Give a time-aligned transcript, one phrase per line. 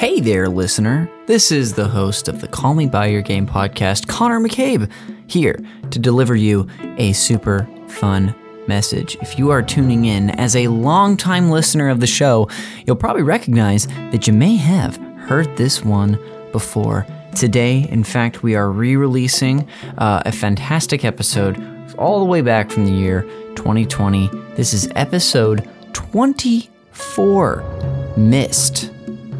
[0.00, 1.10] Hey there, listener.
[1.26, 4.90] This is the host of the Call Me By Your Game podcast, Connor McCabe,
[5.26, 5.60] here
[5.90, 8.34] to deliver you a super fun
[8.66, 9.18] message.
[9.20, 12.48] If you are tuning in as a longtime listener of the show,
[12.86, 16.18] you'll probably recognize that you may have heard this one
[16.50, 17.06] before.
[17.36, 21.62] Today, in fact, we are re releasing uh, a fantastic episode
[21.98, 23.24] all the way back from the year
[23.54, 24.28] 2020.
[24.54, 28.90] This is episode 24 Myst,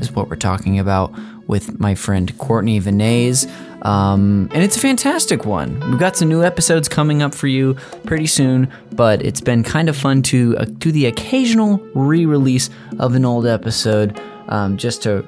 [0.01, 1.13] is what we're talking about
[1.47, 3.47] with my friend Courtney Vinays.
[3.83, 5.81] Um, and it's a fantastic one.
[5.91, 9.89] We've got some new episodes coming up for you pretty soon, but it's been kind
[9.89, 15.03] of fun to uh, do the occasional re release of an old episode um, just
[15.03, 15.27] to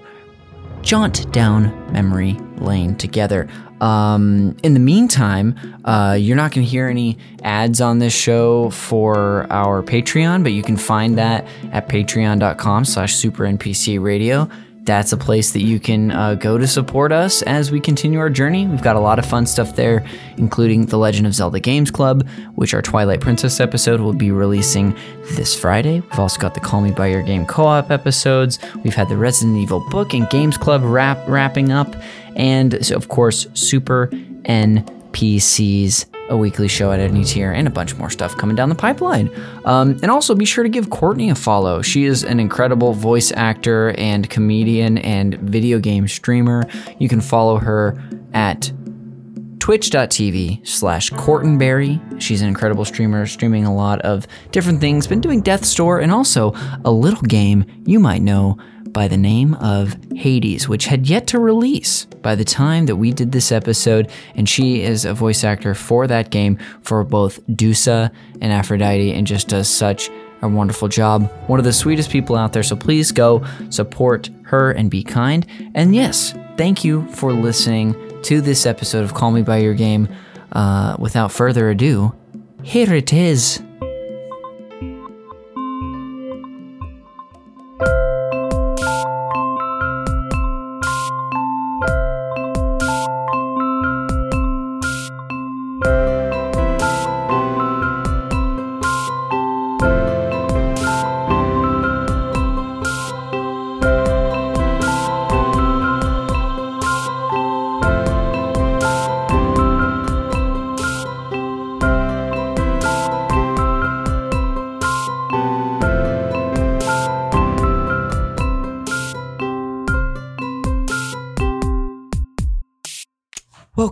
[0.83, 3.48] jaunt down memory lane together.
[3.82, 8.70] Um, in the meantime, uh, you're not going to hear any ads on this show
[8.70, 14.48] for our Patreon, but you can find that at patreon.com slash supernpcradio
[14.84, 18.30] that's a place that you can uh, go to support us as we continue our
[18.30, 18.66] journey.
[18.66, 20.05] We've got a lot of fun stuff there,
[20.39, 24.97] including the Legend of Zelda Games Club, which our Twilight Princess episode will be releasing
[25.36, 26.00] this Friday.
[26.00, 28.58] We've also got the Call Me By Your Game co op episodes.
[28.83, 31.94] We've had the Resident Evil Book and Games Club wrap- wrapping up.
[32.34, 34.08] And, of course, Super
[34.44, 38.75] NPCs a weekly show at any tier, and a bunch more stuff coming down the
[38.75, 39.30] pipeline.
[39.64, 41.83] Um, and also be sure to give Courtney a follow.
[41.83, 46.64] She is an incredible voice actor and comedian and video game streamer.
[46.98, 48.02] You can follow her
[48.33, 48.72] at
[49.61, 52.00] twitch.tv slash Cortenberry.
[52.19, 56.11] She's an incredible streamer, streaming a lot of different things, been doing Death Store and
[56.11, 56.52] also
[56.84, 58.58] a little game you might know
[58.93, 63.12] by the name of Hades, which had yet to release by the time that we
[63.12, 64.11] did this episode.
[64.35, 69.27] And she is a voice actor for that game for both Dusa and Aphrodite and
[69.27, 70.11] just does such
[70.43, 71.31] a wonderful job.
[71.47, 72.63] One of the sweetest people out there.
[72.63, 75.47] So please go support her and be kind.
[75.75, 80.09] And yes, thank you for listening to this episode of Call Me By Your Game.
[80.53, 82.15] Uh, without further ado,
[82.63, 83.63] here it is.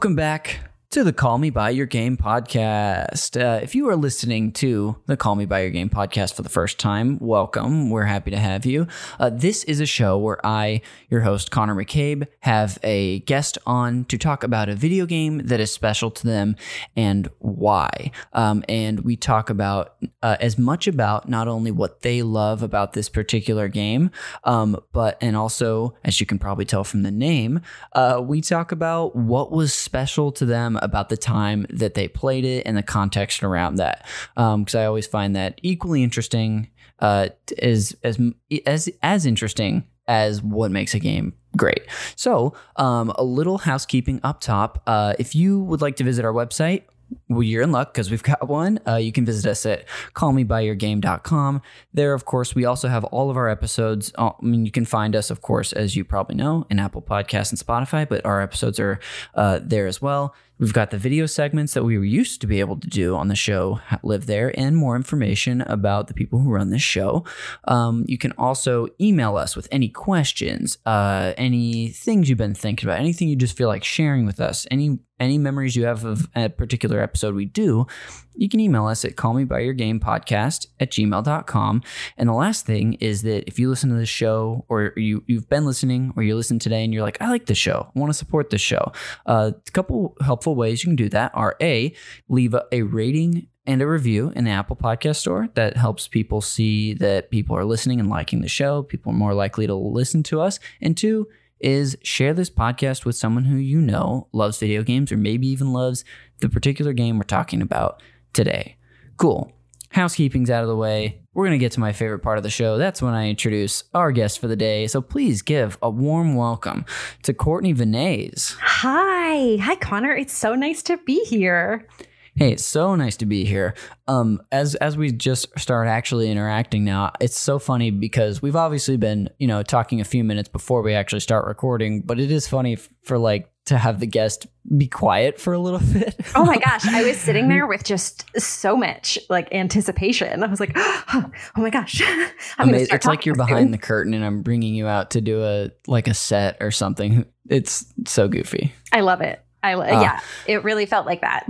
[0.01, 3.41] Welcome back to the Call Me By Your Game podcast.
[3.41, 6.49] Uh, if you are listening to the Call Me By Your Game podcast for the
[6.49, 7.91] first time, welcome.
[7.91, 8.89] We're happy to have you.
[9.21, 14.05] Uh, this is a show where I, your host, Connor McCabe, have a guest on
[14.07, 16.57] to talk about a video game that is special to them
[16.97, 18.11] and why.
[18.33, 22.95] Um, and we talk about uh, as much about not only what they love about
[22.95, 24.11] this particular game,
[24.43, 27.61] um, but, and also, as you can probably tell from the name,
[27.93, 32.45] uh, we talk about what was special to them about the time that they played
[32.45, 34.07] it and the context around that.
[34.35, 36.69] Because um, I always find that equally interesting,
[37.01, 38.19] uh, is as
[38.67, 41.83] as as interesting as what makes a game great.
[42.17, 44.83] So, um, a little housekeeping up top.
[44.87, 46.83] Uh, if you would like to visit our website,
[47.29, 48.79] well, you're in luck because we've got one.
[48.87, 51.63] Uh, you can visit us at callmebyyourgame.com.
[51.93, 54.13] There, of course, we also have all of our episodes.
[54.17, 57.03] Uh, I mean, you can find us, of course, as you probably know, in Apple
[57.03, 59.01] Podcasts and Spotify, but our episodes are
[59.35, 60.35] uh, there as well.
[60.61, 63.29] We've got the video segments that we were used to be able to do on
[63.29, 67.25] the show live there, and more information about the people who run this show.
[67.65, 72.87] Um, you can also email us with any questions, uh, any things you've been thinking
[72.87, 76.29] about, anything you just feel like sharing with us, any any memories you have of
[76.35, 77.87] a particular episode we do,
[78.35, 81.83] you can email us at callmebyyourgamepodcast at gmail.com.
[82.17, 85.49] And the last thing is that if you listen to the show or you, you've
[85.49, 88.11] been listening or you listen today and you're like, I like the show, I want
[88.11, 88.93] to support the show,
[89.27, 91.95] uh, a couple helpful ways you can do that are A,
[92.29, 95.49] leave a, a rating and a review in the Apple Podcast Store.
[95.55, 98.83] That helps people see that people are listening and liking the show.
[98.83, 100.59] People are more likely to listen to us.
[100.81, 101.29] And two,
[101.61, 105.73] is share this podcast with someone who you know loves video games or maybe even
[105.73, 106.05] loves
[106.39, 108.03] the particular game we're talking about
[108.33, 108.77] today.
[109.17, 109.53] Cool.
[109.91, 111.21] Housekeeping's out of the way.
[111.35, 112.79] We're going to get to my favorite part of the show.
[112.79, 114.87] That's when I introduce our guest for the day.
[114.87, 116.85] So please give a warm welcome
[117.25, 118.57] to Courtney Vinays.
[118.61, 119.57] Hi.
[119.57, 120.15] Hi, Connor.
[120.15, 121.89] It's so nice to be here.
[122.37, 123.75] Hey, it's so nice to be here.
[124.09, 128.97] Um, as as we just start actually interacting now, it's so funny because we've obviously
[128.97, 132.47] been, you know, talking a few minutes before we actually start recording, but it is
[132.49, 134.47] funny f- for like to have the guest
[134.77, 136.15] be quiet for a little bit.
[136.35, 140.43] Oh my gosh, I was sitting there with just so much like anticipation.
[140.43, 141.95] I was like, oh my gosh,
[142.87, 143.71] start it's like you're behind soon.
[143.71, 147.25] the curtain and I'm bringing you out to do a like a set or something.
[147.49, 148.73] It's so goofy.
[148.93, 149.45] I love it.
[149.63, 151.47] I uh, yeah, it really felt like that.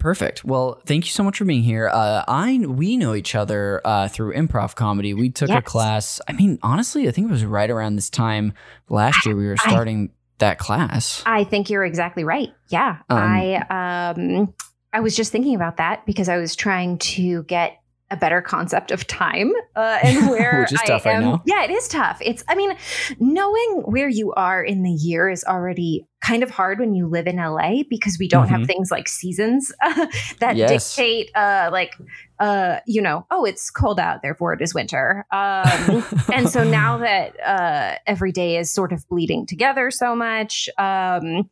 [0.00, 0.46] Perfect.
[0.46, 1.88] Well, thank you so much for being here.
[1.88, 5.12] Uh, I we know each other uh, through improv comedy.
[5.12, 5.58] We took yes.
[5.58, 6.20] a class.
[6.26, 8.54] I mean, honestly, I think it was right around this time
[8.88, 11.22] last year we were starting I, that class.
[11.26, 12.48] I think you're exactly right.
[12.68, 14.54] Yeah, um, I um,
[14.90, 17.78] I was just thinking about that because I was trying to get
[18.10, 21.22] a better concept of time uh, and where Which is tough I am.
[21.22, 21.42] Right now.
[21.46, 22.18] Yeah, it is tough.
[22.20, 22.76] It's, I mean,
[23.18, 27.26] knowing where you are in the year is already kind of hard when you live
[27.26, 28.56] in LA because we don't mm-hmm.
[28.56, 30.06] have things like seasons uh,
[30.40, 30.94] that yes.
[30.94, 31.96] dictate, uh, like,
[32.38, 35.26] uh, you know, oh, it's cold out, therefore it is winter.
[35.30, 40.68] Um, and so now that uh, every day is sort of bleeding together so much,
[40.78, 41.48] um,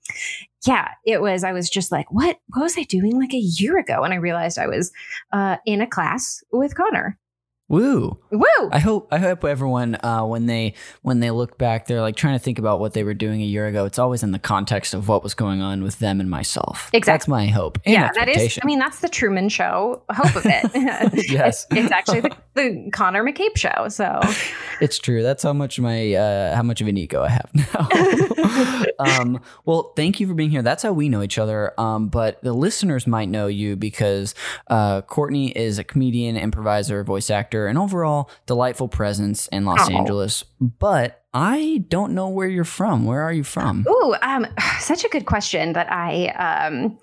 [0.66, 1.44] yeah, it was.
[1.44, 2.38] I was just like, what?
[2.48, 4.02] What was I doing like a year ago?
[4.02, 4.92] And I realized I was
[5.32, 7.18] uh, in a class with Connor.
[7.68, 8.18] Woo!
[8.30, 8.46] Woo!
[8.72, 10.72] I hope I hope everyone uh, when they
[11.02, 13.44] when they look back, they're like trying to think about what they were doing a
[13.44, 13.84] year ago.
[13.84, 16.88] It's always in the context of what was going on with them and myself.
[16.94, 17.12] Exactly.
[17.12, 17.78] That's my hope.
[17.84, 18.58] yeah, that is.
[18.62, 20.64] I mean, that's the Truman Show hope of it.
[21.30, 23.88] yes, it's, it's actually the, the, Connor McCabe show.
[23.88, 24.18] So
[24.80, 25.22] it's true.
[25.22, 28.88] That's how much my uh, how much of an ego I have now.
[28.98, 30.62] um, well, thank you for being here.
[30.62, 31.78] That's how we know each other.
[31.78, 34.34] Um, but the listeners might know you because
[34.68, 39.92] uh, Courtney is a comedian, improviser, voice actor and overall delightful presence in Los oh.
[39.92, 40.44] Angeles.
[40.60, 43.04] But I don't know where you're from.
[43.04, 43.86] Where are you from?
[43.88, 44.46] Ooh, um,
[44.80, 46.98] such a good question that I um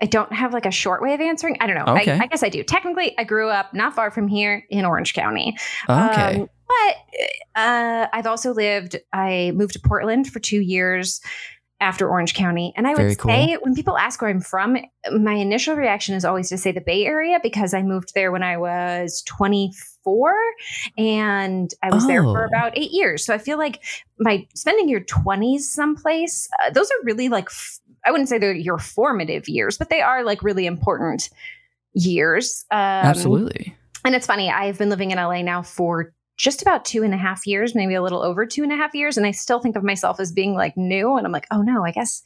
[0.00, 1.56] I don't have like a short way of answering.
[1.60, 1.94] I don't know.
[1.96, 2.12] Okay.
[2.12, 2.62] I, I guess I do.
[2.62, 5.56] Technically, I grew up not far from here in Orange County.
[5.88, 6.40] Okay.
[6.40, 11.20] Um, but uh, I've also lived, I moved to Portland for two years
[11.80, 12.74] after Orange County.
[12.76, 13.58] And I would say cool.
[13.62, 14.76] when people ask where I'm from,
[15.12, 18.42] my initial reaction is always to say the Bay Area because I moved there when
[18.42, 19.72] I was 24
[20.96, 22.06] and I was oh.
[22.06, 22.46] there for oh.
[22.46, 23.24] about eight years.
[23.24, 23.82] So I feel like
[24.18, 28.54] my spending your 20s someplace, uh, those are really like, f- I wouldn't say they're
[28.54, 31.30] your formative years, but they are like really important
[31.92, 32.64] years.
[32.70, 33.76] Um, Absolutely.
[34.04, 37.16] And it's funny, I've been living in LA now for just about two and a
[37.16, 39.16] half years, maybe a little over two and a half years.
[39.16, 41.16] And I still think of myself as being like new.
[41.16, 42.22] And I'm like, oh no, I guess,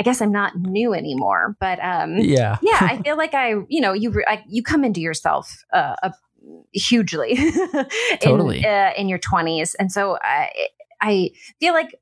[0.00, 1.56] I guess I'm not new anymore.
[1.60, 5.00] But um, yeah, yeah, I feel like I, you know, you I, you come into
[5.00, 6.10] yourself uh, uh,
[6.72, 7.36] hugely,
[8.20, 8.58] totally.
[8.58, 10.68] in, uh, in your 20s, and so I,
[11.00, 11.30] I
[11.60, 11.94] feel like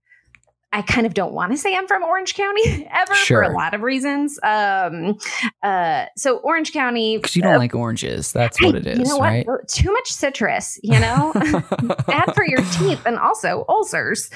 [0.72, 3.44] I kind of don't want to say I'm from Orange County ever sure.
[3.44, 4.38] for a lot of reasons.
[4.42, 5.18] Um,
[5.62, 9.04] uh, so Orange County, because you don't uh, like oranges, that's what it is, you
[9.04, 9.44] know right?
[9.46, 9.66] What?
[9.68, 11.32] Too much citrus, you know,
[12.06, 14.30] bad for your teeth and also ulcers.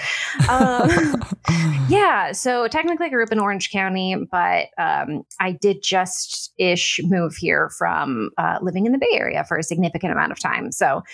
[0.48, 1.22] Um,
[1.88, 7.00] yeah, so technically I grew up in Orange County, but um, I did just ish
[7.04, 10.72] move here from uh, living in the Bay Area for a significant amount of time.
[10.72, 11.04] So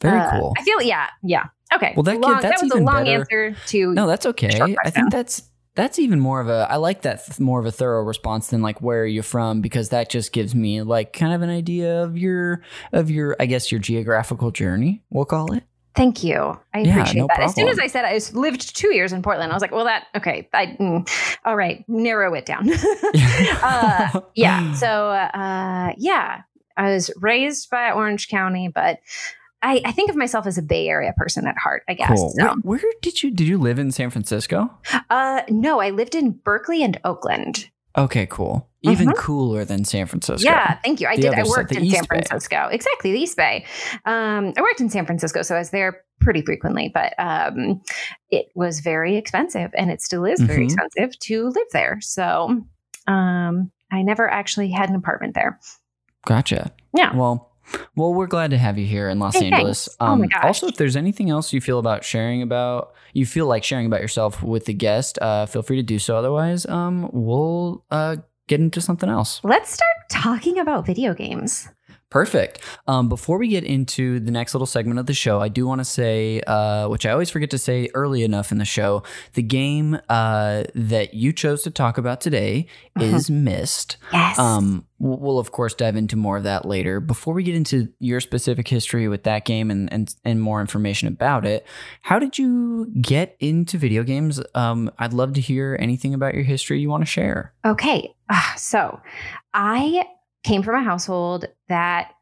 [0.00, 0.54] very uh, cool.
[0.56, 1.48] I feel yeah, yeah.
[1.72, 1.92] Okay.
[1.96, 3.20] Well, that, long, that's that was even a long better.
[3.20, 3.94] answer to.
[3.94, 4.76] No, that's okay.
[4.84, 5.42] I think that's
[5.74, 6.66] that's even more of a.
[6.68, 9.60] I like that th- more of a thorough response than like where are you from
[9.60, 12.62] because that just gives me like kind of an idea of your
[12.92, 15.02] of your I guess your geographical journey.
[15.10, 15.64] We'll call it.
[15.94, 16.58] Thank you.
[16.72, 17.36] I yeah, appreciate no that.
[17.36, 17.48] Problem.
[17.48, 19.84] As soon as I said I lived two years in Portland, I was like, well,
[19.84, 20.48] that, okay.
[20.52, 21.84] I, mm, all right.
[21.88, 22.70] Narrow it down.
[23.62, 24.72] uh, yeah.
[24.74, 26.42] So, uh, yeah,
[26.76, 29.00] I was raised by Orange County, but
[29.62, 32.18] I, I, think of myself as a Bay Area person at heart, I guess.
[32.18, 32.34] Cool.
[32.38, 32.44] So.
[32.62, 34.70] Where, where, did you did you live in San Francisco?
[35.10, 37.68] Uh, no, I lived in Berkeley and Oakland.
[37.96, 38.68] Okay, cool.
[38.82, 39.18] Even mm-hmm.
[39.18, 40.48] cooler than San Francisco.
[40.48, 41.08] Yeah, thank you.
[41.08, 41.34] I the did.
[41.34, 42.68] I worked in East San Francisco.
[42.68, 42.74] Bay.
[42.74, 43.66] Exactly, the East Bay.
[44.06, 46.90] Um, I worked in San Francisco, so I was there pretty frequently.
[46.92, 47.82] But um,
[48.30, 50.78] it was very expensive, and it still is very mm-hmm.
[50.78, 51.98] expensive to live there.
[52.00, 52.62] So
[53.06, 55.58] um, I never actually had an apartment there.
[56.24, 56.72] Gotcha.
[56.94, 57.14] Yeah.
[57.14, 57.49] Well,
[57.96, 59.88] well, we're glad to have you here in Los hey, Angeles.
[60.00, 63.46] Oh um, oh also, if there's anything else you feel about sharing about, you feel
[63.46, 66.16] like sharing about yourself with the guest, uh, feel free to do so.
[66.16, 68.16] Otherwise, um, we'll uh,
[68.48, 69.40] get into something else.
[69.44, 71.68] Let's start talking about video games.
[72.10, 72.58] Perfect.
[72.88, 75.80] Um, before we get into the next little segment of the show, I do want
[75.80, 79.42] to say, uh, which I always forget to say early enough in the show, the
[79.42, 83.14] game uh, that you chose to talk about today uh-huh.
[83.14, 83.96] is Myst.
[84.12, 84.40] Yes.
[84.40, 86.98] Um, we'll, of course dive into more of that later.
[86.98, 91.06] Before we get into your specific history with that game and and, and more information
[91.06, 91.64] about it,
[92.02, 94.40] how did you get into video games?
[94.56, 97.54] Um, I'd love to hear anything about your history you want to share.
[97.64, 99.00] Okay, uh, so
[99.54, 100.04] I
[100.42, 102.12] came from a household that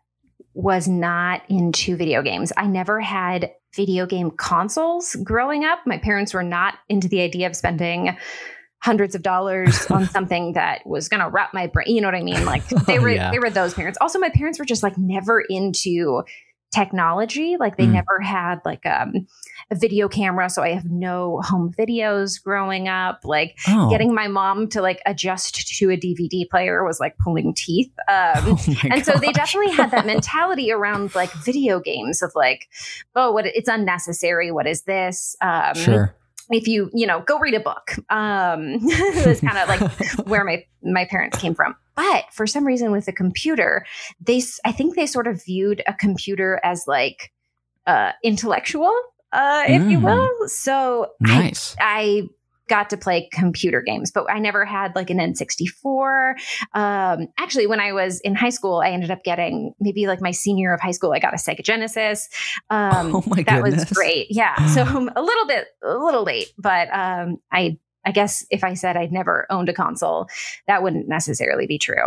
[0.54, 2.52] was not into video games.
[2.56, 5.80] I never had video game consoles growing up.
[5.87, 8.16] My parents were not into the idea of spending
[8.80, 11.94] hundreds of dollars on something that was going to wrap my brain.
[11.94, 12.44] You know what I mean?
[12.44, 13.30] Like oh, they were yeah.
[13.30, 13.98] they were those parents.
[14.00, 16.22] Also my parents were just like never into
[16.72, 17.56] technology.
[17.58, 17.92] Like they mm.
[17.92, 19.26] never had like um,
[19.70, 23.20] a video camera, so I have no home videos growing up.
[23.25, 23.90] Like oh.
[23.90, 27.92] getting my mom to like adjust to a DVD player was like pulling teeth.
[28.08, 29.04] Um, oh and gosh.
[29.04, 32.68] so they definitely had that mentality around like video games of like,
[33.14, 34.50] oh, what it's unnecessary.
[34.50, 35.37] What is this?
[35.40, 36.14] Um, sure
[36.50, 38.78] if you you know go read a book um
[39.14, 43.09] that's kind of like where my my parents came from but for some reason with
[43.09, 43.85] a computer
[44.21, 47.33] they i think they sort of viewed a computer as like
[47.87, 48.93] uh intellectual
[49.33, 49.90] uh if mm.
[49.90, 52.28] you will so nice I, I
[52.69, 56.35] got to play computer games, but I never had like an N64.
[56.75, 60.31] Um, actually, when I was in high school, I ended up getting maybe like my
[60.31, 62.28] senior of high school, I got a Sega Genesis.
[62.71, 63.88] Um, oh my that goodness.
[63.88, 64.26] was great.
[64.31, 64.55] Yeah.
[64.75, 64.83] So
[65.17, 69.12] a little bit, a little late, but um, I I guess if I said I'd
[69.12, 70.28] never owned a console,
[70.66, 72.06] that wouldn't necessarily be true.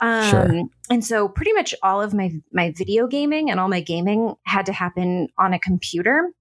[0.00, 0.62] Um, sure.
[0.90, 4.66] And so, pretty much all of my my video gaming and all my gaming had
[4.66, 6.32] to happen on a computer.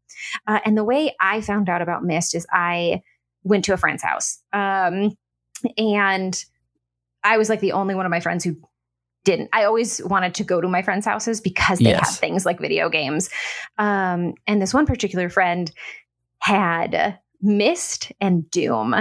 [0.47, 3.03] Uh, and the way I found out about Myst is I
[3.43, 4.39] went to a friend's house.
[4.53, 5.15] Um,
[5.77, 6.43] and
[7.23, 8.57] I was like the only one of my friends who
[9.23, 9.49] didn't.
[9.53, 12.09] I always wanted to go to my friends' houses because they yes.
[12.09, 13.29] had things like video games.
[13.77, 15.71] Um, and this one particular friend
[16.39, 18.93] had Myst and Doom.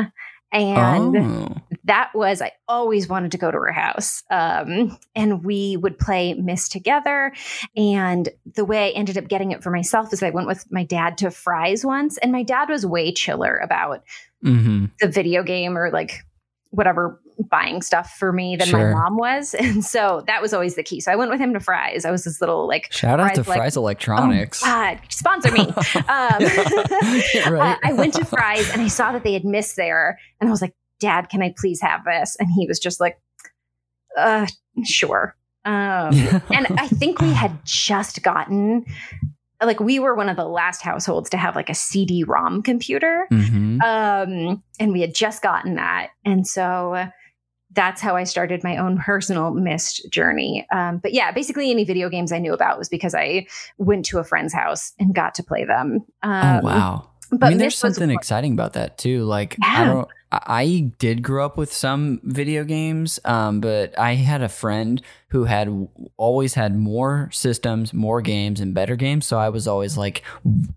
[0.52, 1.56] And oh.
[1.84, 4.22] that was, I always wanted to go to her house.
[4.30, 7.32] Um, and we would play Myst together.
[7.76, 10.84] And the way I ended up getting it for myself is I went with my
[10.84, 12.18] dad to Fry's once.
[12.18, 14.04] And my dad was way chiller about
[14.44, 14.86] mm-hmm.
[15.00, 16.20] the video game or like
[16.70, 18.92] whatever buying stuff for me than sure.
[18.92, 19.54] my mom was.
[19.64, 21.00] And so that was always the key.
[21.00, 22.04] So I went with him to Fry's.
[22.04, 24.62] I was this little like shout out to like, Fry's Electronics.
[24.62, 25.60] Oh, God, sponsor me.
[25.60, 25.74] um,
[27.50, 27.78] right.
[27.82, 30.18] I went to Fry's and I saw that they had Myst there.
[30.40, 32.36] And I was like, Dad, can I please have this?
[32.38, 33.18] And he was just like,
[34.18, 34.46] uh,
[34.84, 35.34] sure.
[35.64, 36.14] Um,
[36.50, 38.84] and I think we had just gotten
[39.62, 43.80] like we were one of the last households to have like a CD-ROM computer, mm-hmm.
[43.80, 47.08] um, and we had just gotten that, and so
[47.74, 50.66] that's how I started my own personal Myst journey.
[50.72, 53.46] Um, but yeah, basically any video games I knew about was because I
[53.78, 56.04] went to a friend's house and got to play them.
[56.22, 57.10] Oh, um, oh wow!
[57.30, 59.24] But I mean, there's something was, exciting about that too.
[59.24, 59.82] Like yeah.
[59.82, 60.08] I don't.
[60.46, 65.44] I did grow up with some video games, um, but I had a friend who
[65.44, 69.26] had always had more systems, more games, and better games.
[69.26, 70.22] So I was always like,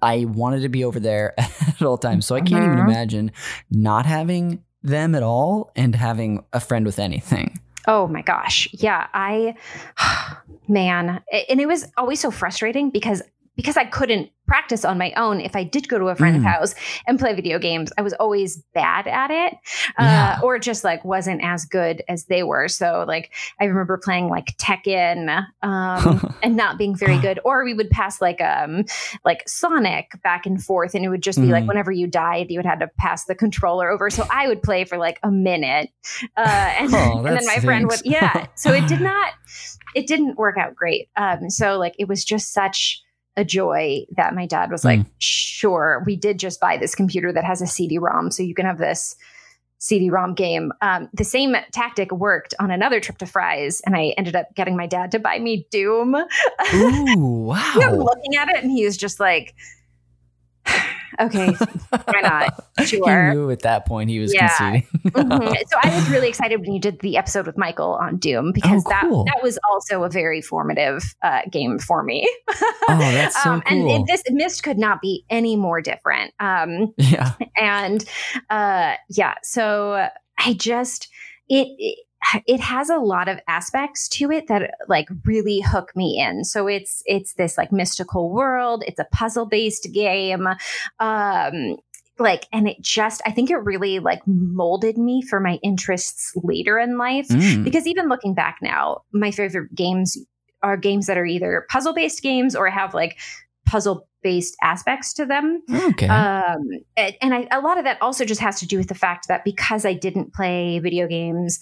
[0.01, 2.27] I wanted to be over there at all times.
[2.27, 2.89] So I can't even mm-hmm.
[2.89, 3.31] imagine
[3.71, 7.59] not having them at all and having a friend with anything.
[7.87, 8.67] Oh my gosh.
[8.73, 9.07] Yeah.
[9.13, 9.55] I,
[10.67, 11.21] man.
[11.49, 13.21] And it was always so frustrating because
[13.57, 16.47] because I couldn't practice on my own if I did go to a friend's mm.
[16.47, 16.73] house
[17.05, 17.91] and play video games.
[17.97, 19.53] I was always bad at it,
[19.99, 20.39] uh, yeah.
[20.41, 22.69] or just like wasn't as good as they were.
[22.69, 27.39] So like I remember playing like Tekken um, and not being very good.
[27.43, 28.85] Or we would pass like um
[29.25, 31.51] like Sonic back and forth, and it would just be mm.
[31.51, 34.09] like whenever you died, you would have to pass the controller over.
[34.09, 35.89] So I would play for like a minute,
[36.37, 37.65] uh, and, oh, and then my stinks.
[37.65, 38.47] friend would yeah.
[38.55, 39.33] So it did not.
[39.95, 41.09] It didn't work out great.
[41.17, 43.03] Um, so like it was just such
[43.37, 45.05] a joy that my dad was like, mm.
[45.19, 48.31] sure, we did just buy this computer that has a CD ROM.
[48.31, 49.15] So you can have this
[49.79, 50.71] CD ROM game.
[50.81, 54.75] Um, the same tactic worked on another trip to Fry's, and I ended up getting
[54.75, 56.15] my dad to buy me Doom.
[56.73, 57.73] Ooh, wow.
[57.75, 59.53] I'm looking at it, and he was just like,
[61.19, 61.51] okay,
[61.89, 62.63] why not?
[62.85, 63.29] Sure.
[63.29, 64.47] He knew at that point he was yeah.
[64.47, 64.87] conceding.
[65.07, 65.53] mm-hmm.
[65.67, 68.83] So I was really excited when you did the episode with Michael on Doom because
[68.85, 69.23] oh, cool.
[69.25, 72.31] that that was also a very formative uh, game for me.
[72.87, 73.95] oh, that's so um, cool.
[73.95, 76.33] And this Myst could not be any more different.
[76.39, 77.33] Um, yeah.
[77.57, 78.05] And
[78.49, 80.07] uh, yeah, so
[80.37, 81.09] I just
[81.49, 82.06] it, it
[82.45, 86.43] it has a lot of aspects to it that like really hook me in.
[86.43, 88.83] So it's it's this like mystical world.
[88.87, 90.47] It's a puzzle based game.
[90.99, 91.77] Um,
[92.19, 96.79] like and it just i think it really like molded me for my interests later
[96.79, 97.63] in life mm.
[97.63, 100.17] because even looking back now my favorite games
[100.63, 103.19] are games that are either puzzle based games or have like
[103.67, 105.61] puzzle based aspects to them.
[105.69, 106.07] Okay.
[106.07, 108.95] Um, and, and I, a lot of that also just has to do with the
[108.95, 111.59] fact that because I didn't play video games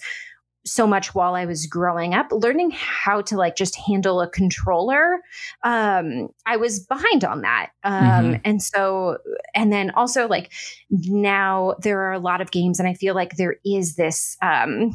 [0.66, 5.20] so much while I was growing up, learning how to like just handle a controller.
[5.62, 7.70] Um, I was behind on that.
[7.84, 8.34] Um, mm-hmm.
[8.44, 9.18] and so,
[9.54, 10.52] and then also like
[10.90, 14.94] now there are a lot of games, and I feel like there is this, um,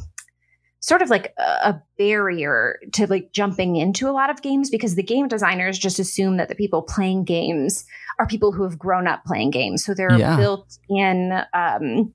[0.81, 5.03] sort of like a, barrier to like jumping into a lot of games because the
[5.03, 7.85] game designers just assume that the people playing games
[8.17, 9.85] are people who have grown up playing games.
[9.85, 10.35] So they're yeah.
[10.35, 12.11] built in um,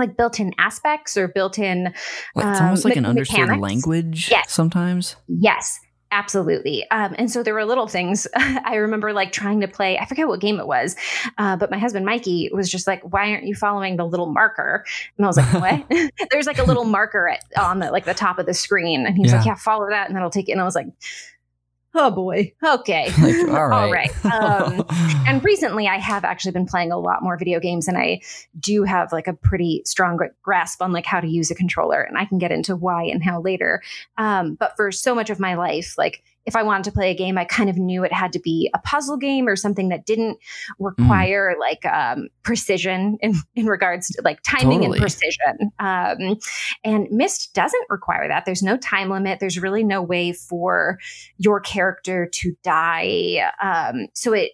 [0.00, 1.94] like built-in aspects or built-in.
[2.34, 3.62] Well, it's um, almost like me- an understood mechanics.
[3.62, 4.30] language.
[4.30, 4.52] Yes.
[4.52, 5.16] sometimes.
[5.28, 5.78] Yes,
[6.12, 6.88] absolutely.
[6.90, 8.26] Um, and so there were little things.
[8.36, 9.98] I remember like trying to play.
[9.98, 10.96] I forget what game it was,
[11.38, 14.84] uh, but my husband Mikey was just like, "Why aren't you following the little marker?"
[15.16, 18.14] And I was like, "What?" There's like a little marker at, on the like the
[18.14, 19.38] top of the screen, and he's yeah.
[19.38, 20.52] like, "Yeah, follow that," and that'll take it.
[20.52, 20.88] And I was like
[21.94, 22.52] oh boy.
[22.64, 23.10] Okay.
[23.20, 24.10] Like, all right, all right.
[24.24, 24.86] Um,
[25.26, 28.20] and recently i have actually been playing a lot more video games and i
[28.58, 32.16] do have like a pretty strong grasp on like how to use a controller and
[32.16, 33.82] i can get into why and how later.
[34.16, 37.14] Um, but for so much of my life like if I wanted to play a
[37.14, 40.06] game, I kind of knew it had to be a puzzle game or something that
[40.06, 40.38] didn't
[40.78, 41.60] require mm.
[41.60, 44.98] like um, precision in, in regards to like timing totally.
[44.98, 45.72] and precision.
[45.78, 46.38] Um,
[46.84, 48.46] and Myst doesn't require that.
[48.46, 49.38] There's no time limit.
[49.40, 50.98] There's really no way for
[51.36, 53.50] your character to die.
[53.62, 54.52] Um, so it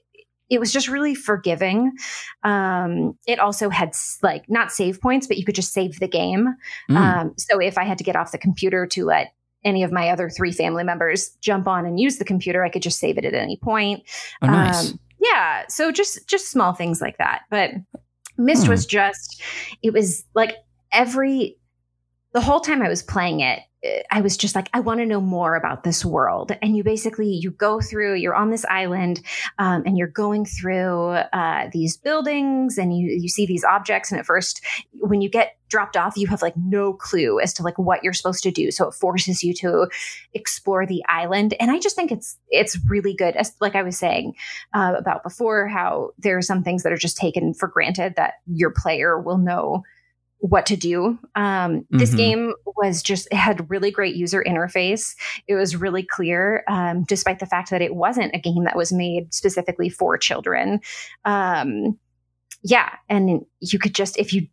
[0.49, 1.93] it was just really forgiving.
[2.45, 6.55] Um, it also had like not save points, but you could just save the game.
[6.90, 6.97] Mm.
[6.97, 9.33] Um, so if I had to get off the computer to let
[9.66, 12.82] any of my other three family members jump on and use the computer, I could
[12.82, 14.04] just save it at any point.
[14.40, 14.92] Oh, nice.
[14.92, 17.42] Um, yeah, so just just small things like that.
[17.50, 17.73] But
[18.38, 18.70] Myst hmm.
[18.70, 19.42] was just
[19.82, 20.56] it was like
[20.92, 21.58] every
[22.32, 23.61] the whole time I was playing it,
[24.11, 26.52] I was just like, I want to know more about this world.
[26.62, 29.21] And you basically you go through, you're on this island,
[29.59, 34.11] um, and you're going through uh, these buildings, and you you see these objects.
[34.11, 37.62] And at first, when you get dropped off, you have like no clue as to
[37.62, 38.71] like what you're supposed to do.
[38.71, 39.88] So it forces you to
[40.35, 41.55] explore the island.
[41.59, 43.37] And I just think it's it's really good.
[43.37, 44.35] As like I was saying
[44.75, 48.35] uh, about before, how there are some things that are just taken for granted that
[48.47, 49.83] your player will know
[50.38, 51.19] what to do.
[51.35, 51.99] Um, mm-hmm.
[51.99, 55.14] This game was just, it had really great user interface.
[55.49, 58.93] It was really clear, um, despite the fact that it wasn't a game that was
[58.93, 60.81] made specifically for children.
[61.25, 61.99] Um,
[62.62, 62.90] yeah.
[63.09, 64.49] And you could just, if you,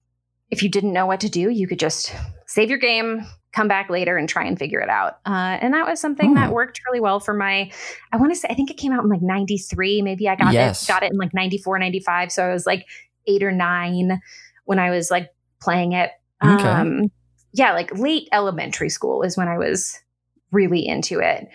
[0.52, 2.14] if you didn't know what to do, you could just
[2.48, 5.20] save your game, come back later and try and figure it out.
[5.26, 6.54] Uh, and that was something that hmm.
[6.54, 7.72] worked really well for my,
[8.12, 10.02] I want to say, I think it came out in like 93.
[10.02, 10.84] Maybe I got yes.
[10.84, 12.32] it, got it in like 94, 95.
[12.32, 12.88] So I was like
[13.28, 14.22] eight or nine
[14.66, 15.30] when I was like
[15.64, 16.12] playing it.
[16.44, 16.68] Okay.
[16.68, 17.12] Um,
[17.54, 20.00] yeah, like late elementary school is when I was
[20.52, 21.48] really into it.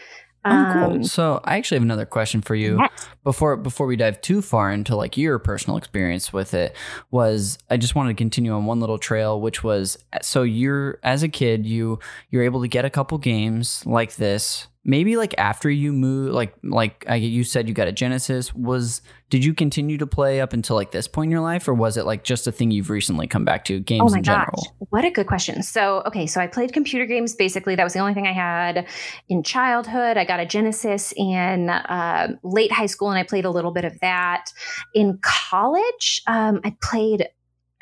[0.44, 0.82] Oh, cool.
[0.84, 3.08] Um, so I actually have another question for you yes.
[3.24, 6.76] before before we dive too far into like your personal experience with it.
[7.10, 11.22] Was I just wanted to continue on one little trail, which was so you're as
[11.22, 11.98] a kid you
[12.30, 16.54] you're able to get a couple games like this maybe like after you move like
[16.64, 20.54] like I, you said you got a genesis was did you continue to play up
[20.54, 22.88] until like this point in your life or was it like just a thing you've
[22.88, 24.50] recently come back to games oh my in general?
[24.56, 24.88] gosh.
[24.88, 25.62] what a good question.
[25.62, 28.86] So okay so i played computer games basically that was the only thing i had
[29.28, 30.16] in childhood.
[30.16, 33.84] I got a genesis in uh, late high school and i played a little bit
[33.84, 34.50] of that.
[34.94, 37.28] In college um, i played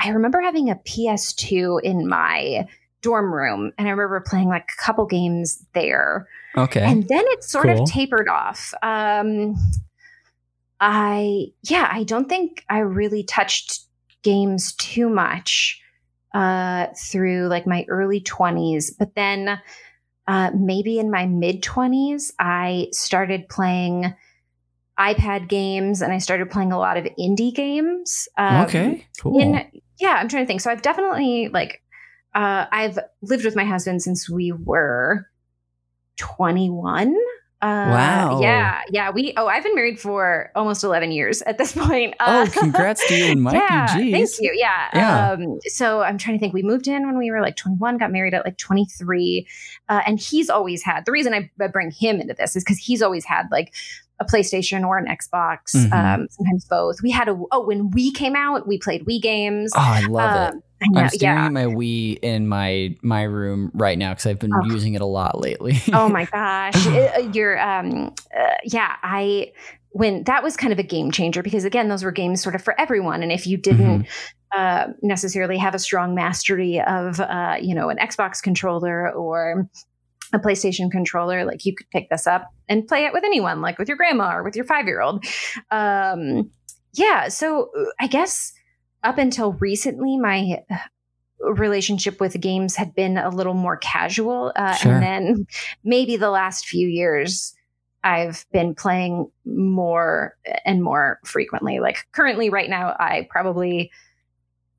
[0.01, 2.67] i remember having a ps2 in my
[3.03, 6.81] dorm room and i remember playing like a couple games there Okay.
[6.81, 7.83] And then it sort cool.
[7.83, 8.73] of tapered off.
[8.83, 9.57] Um,
[10.81, 13.81] I, yeah, I don't think I really touched
[14.23, 15.81] games too much
[16.35, 18.93] uh, through like my early 20s.
[18.99, 19.61] But then
[20.27, 24.15] uh, maybe in my mid 20s, I started playing
[24.99, 28.29] iPad games and I started playing a lot of indie games.
[28.39, 29.39] Um, okay, cool.
[29.39, 29.67] In,
[29.99, 30.61] yeah, I'm trying to think.
[30.61, 31.83] So I've definitely like,
[32.35, 35.27] uh, I've lived with my husband since we were
[36.17, 37.17] 21.
[37.63, 38.41] Uh, wow.
[38.43, 38.83] Yeah.
[38.91, 39.11] Yeah.
[39.11, 42.15] We, oh, I've been married for almost 11 years at this point.
[42.21, 43.57] Uh, oh, congrats to you and Mikey.
[43.57, 43.87] Yeah.
[43.89, 44.13] Jeez.
[44.13, 44.53] Thank you.
[44.55, 44.89] Yeah.
[44.93, 45.31] yeah.
[45.31, 46.53] Um, so I'm trying to think.
[46.53, 49.47] We moved in when we were like 21, got married at like 23.
[49.89, 52.79] Uh, and he's always had the reason I, I bring him into this is because
[52.79, 53.75] he's always had like
[54.19, 55.93] a PlayStation or an Xbox, mm-hmm.
[55.93, 57.03] um, sometimes both.
[57.03, 59.73] We had a oh when we came out, we played Wii games.
[59.75, 60.65] Oh, I love um, it.
[60.83, 61.47] I know, I'm staring yeah.
[61.47, 64.65] at my Wii in my my room right now because I've been oh.
[64.67, 65.79] using it a lot lately.
[65.93, 69.53] oh my gosh, it, uh, you're um uh, yeah I
[69.91, 72.63] when that was kind of a game changer because again those were games sort of
[72.63, 74.59] for everyone and if you didn't mm-hmm.
[74.59, 79.69] uh, necessarily have a strong mastery of uh, you know an Xbox controller or
[80.33, 83.79] a PlayStation controller like you could pick this up and play it with anyone, like
[83.79, 85.25] with your grandma or with your five year old.
[85.71, 86.51] Um,
[86.93, 87.29] yeah.
[87.29, 88.53] So uh, I guess
[89.03, 90.77] up until recently, my uh,
[91.53, 94.53] relationship with games had been a little more casual.
[94.57, 94.93] Uh, sure.
[94.93, 95.47] And then
[95.85, 97.55] maybe the last few years,
[98.03, 101.81] I've been playing more and more frequently.
[101.81, 103.91] Like currently, right now, I probably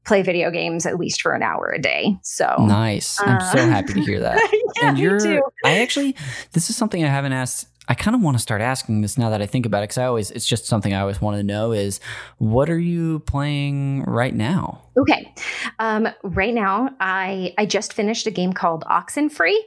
[0.06, 2.18] play video games at least for an hour a day.
[2.24, 3.20] So nice.
[3.20, 4.40] I'm so uh, happy to hear that.
[4.78, 5.42] yeah, and you're, me too.
[5.66, 6.16] I actually,
[6.54, 9.30] this is something I haven't asked I kind of want to start asking this now
[9.30, 11.44] that I think about it because I always it's just something I always wanted to
[11.44, 12.00] know is
[12.38, 14.82] what are you playing right now?
[14.98, 15.34] Okay,
[15.80, 19.58] um, right now I I just finished a game called Oxenfree.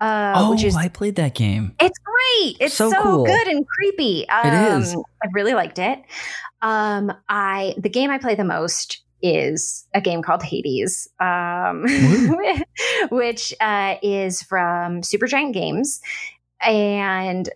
[0.00, 1.74] Uh, oh, which is, I played that game.
[1.80, 2.56] It's great.
[2.60, 3.24] It's so, so cool.
[3.26, 4.28] good and creepy.
[4.28, 4.94] Um, it is.
[4.94, 6.02] I really liked it.
[6.62, 11.84] Um, I the game I play the most is a game called Hades, um,
[13.10, 16.00] which uh, is from Supergiant Games.
[16.62, 17.50] And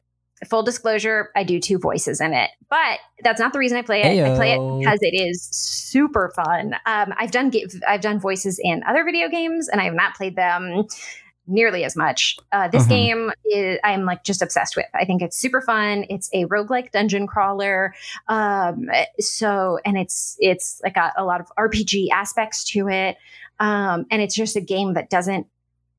[0.48, 4.02] full disclosure, I do two voices in it, but that's not the reason I play
[4.02, 4.06] it.
[4.06, 4.32] Ayo.
[4.32, 6.74] I play it because it is super fun.
[6.86, 7.52] Um, I've done
[7.86, 10.86] I've done voices in other video games, and I have not played them
[11.46, 12.36] nearly as much.
[12.52, 12.90] Uh, this uh-huh.
[12.90, 14.86] game is I'm like just obsessed with.
[14.94, 16.06] I think it's super fun.
[16.08, 17.94] It's a roguelike dungeon crawler.
[18.28, 23.16] Um, so and it's it's like got a lot of RPG aspects to it.
[23.58, 25.46] Um, and it's just a game that doesn't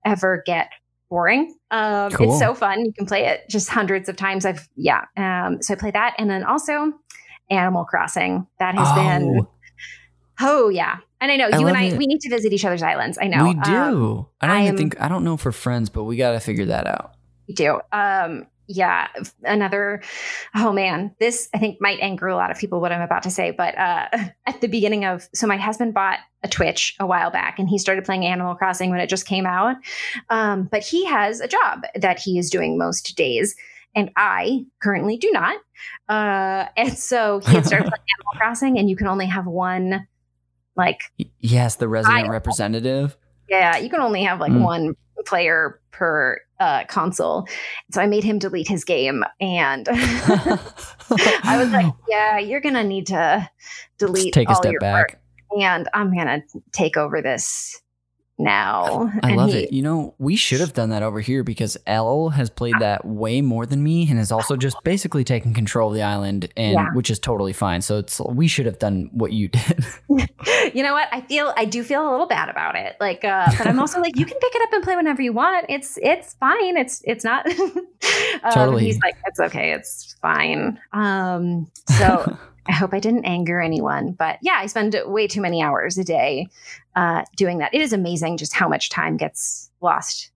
[0.04, 0.72] ever get
[1.12, 1.54] boring.
[1.70, 2.32] Um, cool.
[2.32, 2.84] It's so fun.
[2.86, 4.46] You can play it just hundreds of times.
[4.46, 5.06] I've, yeah.
[5.18, 6.16] Um, so I play that.
[6.18, 6.94] And then also
[7.52, 8.48] Animal Crossing.
[8.60, 8.96] That has oh.
[8.96, 9.48] been,
[10.40, 10.98] oh, yeah.
[11.20, 11.98] And I know I you and I, it.
[11.98, 13.20] we need to visit each other's islands.
[13.22, 13.44] I know.
[13.44, 13.60] We do.
[13.60, 16.32] Um, I don't I even am, think, I don't know for friends, but we got
[16.32, 17.14] to figure that out.
[17.48, 17.82] We do.
[17.92, 19.08] Um, yeah,
[19.44, 20.02] another,
[20.56, 23.32] oh man, this I think might anger a lot of people what I'm about to
[23.32, 23.52] say.
[23.52, 24.08] But uh,
[24.46, 27.78] at the beginning of, so my husband bought a Switch a while back and he
[27.78, 29.76] started playing Animal Crossing when it just came out.
[30.30, 33.56] Um, but he has a job that he is doing most days.
[33.94, 35.58] And I currently do not.
[36.08, 40.08] Uh, and so he started playing Animal Crossing, and you can only have one,
[40.78, 41.02] like.
[41.40, 43.18] Yes, the resident representative.
[43.50, 44.64] Yeah, you can only have like mm.
[44.64, 47.48] one player per uh, console.
[47.92, 53.08] So I made him delete his game, and I was like, "Yeah, you're gonna need
[53.08, 53.50] to
[53.98, 55.20] delete take a step back,
[55.52, 57.82] work, and I'm gonna take over this
[58.44, 59.12] now.
[59.24, 59.74] I, I love he, it.
[59.74, 63.42] You know, we should have done that over here because L has played that way
[63.42, 66.88] more than me and has also just basically taken control of the island and yeah.
[66.94, 67.82] which is totally fine.
[67.82, 69.86] So it's we should have done what you did.
[70.74, 71.08] you know what?
[71.12, 72.96] I feel I do feel a little bad about it.
[73.00, 75.34] Like uh but I'm also like you can pick it up and play whenever you
[75.34, 75.66] want.
[75.70, 76.78] It's it's fine.
[76.78, 78.86] It's it's not um, totally.
[78.86, 79.74] he's like it's okay.
[79.74, 80.80] It's fine.
[80.94, 85.62] Um so I hope I didn't anger anyone, but yeah, I spend way too many
[85.62, 86.48] hours a day
[86.96, 87.74] uh, doing that.
[87.74, 90.32] It is amazing just how much time gets lost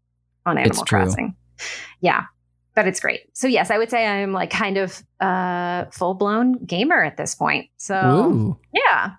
[0.45, 1.35] on Animal Crossing.
[2.01, 2.25] Yeah,
[2.73, 3.21] but it's great.
[3.33, 7.35] So yes, I would say I'm like kind of a full blown gamer at this
[7.35, 7.69] point.
[7.77, 8.57] So Ooh.
[8.73, 9.11] yeah.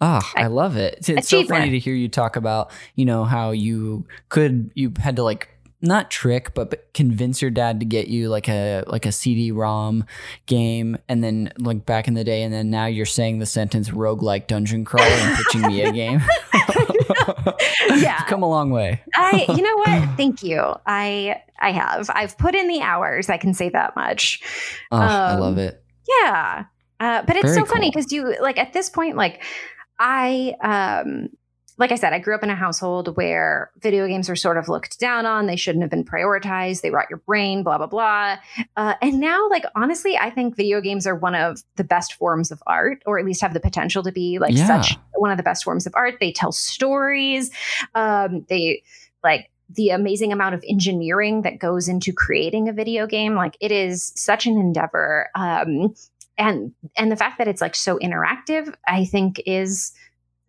[0.00, 0.96] Ah, oh, I, I, love it.
[0.98, 4.92] It's, it's so funny to hear you talk about, you know, how you could you
[4.98, 8.82] had to like not trick, but, but convince your dad to get you like a
[8.86, 10.04] like a CD-ROM
[10.46, 13.90] game, and then like back in the day, and then now you're saying the sentence
[13.90, 16.22] "roguelike dungeon crawler" and pitching me a game.
[17.96, 19.02] yeah, come a long way.
[19.14, 20.16] I, you know what?
[20.16, 20.62] Thank you.
[20.86, 22.10] I I have.
[22.12, 23.28] I've put in the hours.
[23.28, 24.42] I can say that much.
[24.90, 25.82] Oh, um, I love it.
[26.22, 26.64] Yeah,
[27.00, 27.74] uh, but it's Very so cool.
[27.74, 29.42] funny because you like at this point, like
[29.98, 31.28] I um
[31.78, 34.68] like I said, I grew up in a household where video games were sort of
[34.68, 35.46] looked down on.
[35.46, 36.80] They shouldn't have been prioritized.
[36.80, 38.36] They rot your brain, blah, blah, blah.
[38.76, 42.50] Uh, and now, like, honestly, I think video games are one of the best forms
[42.50, 44.66] of art, or at least have the potential to be like yeah.
[44.66, 46.14] such one of the best forms of art.
[46.18, 47.50] They tell stories.
[47.94, 48.82] Um, they
[49.22, 53.72] like, the amazing amount of engineering that goes into creating a video game like it
[53.72, 55.92] is such an endeavor um,
[56.38, 59.92] and and the fact that it's like so interactive i think is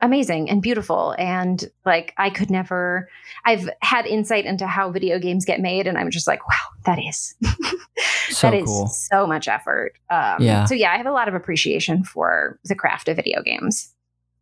[0.02, 1.16] amazing and beautiful.
[1.18, 3.10] And like i could never
[3.46, 6.56] i've had insight into how video games get made and i'm just like wow
[6.86, 7.36] that is
[8.30, 8.88] so that is cool.
[8.88, 9.94] so much effort.
[10.10, 10.66] Um, yeah.
[10.66, 13.94] so yeah i have a lot of appreciation for the craft of video games.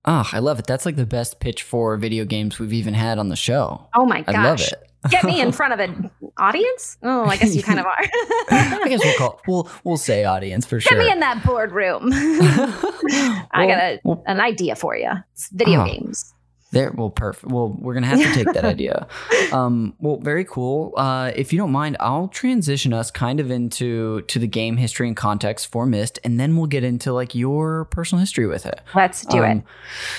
[0.06, 0.66] Oh i love it.
[0.66, 3.88] That's like the best pitch for video games we've even had on the show.
[3.96, 6.98] Oh my gosh i love it get me in front of an audience?
[7.02, 7.98] Oh, I guess you kind of are.
[8.50, 10.98] I guess we'll call we'll we'll say audience for sure.
[10.98, 12.10] Get me in that boardroom.
[12.14, 15.12] I got a, well, an idea for you.
[15.34, 16.35] It's video oh, games.
[16.76, 17.50] There, well, perfect.
[17.54, 19.08] Well, we're gonna have to take that idea.
[19.54, 20.92] Um, well, very cool.
[20.98, 25.08] Uh, if you don't mind, I'll transition us kind of into to the game history
[25.08, 28.82] and context for Myst, and then we'll get into like your personal history with it.
[28.94, 29.64] Let's do um, it.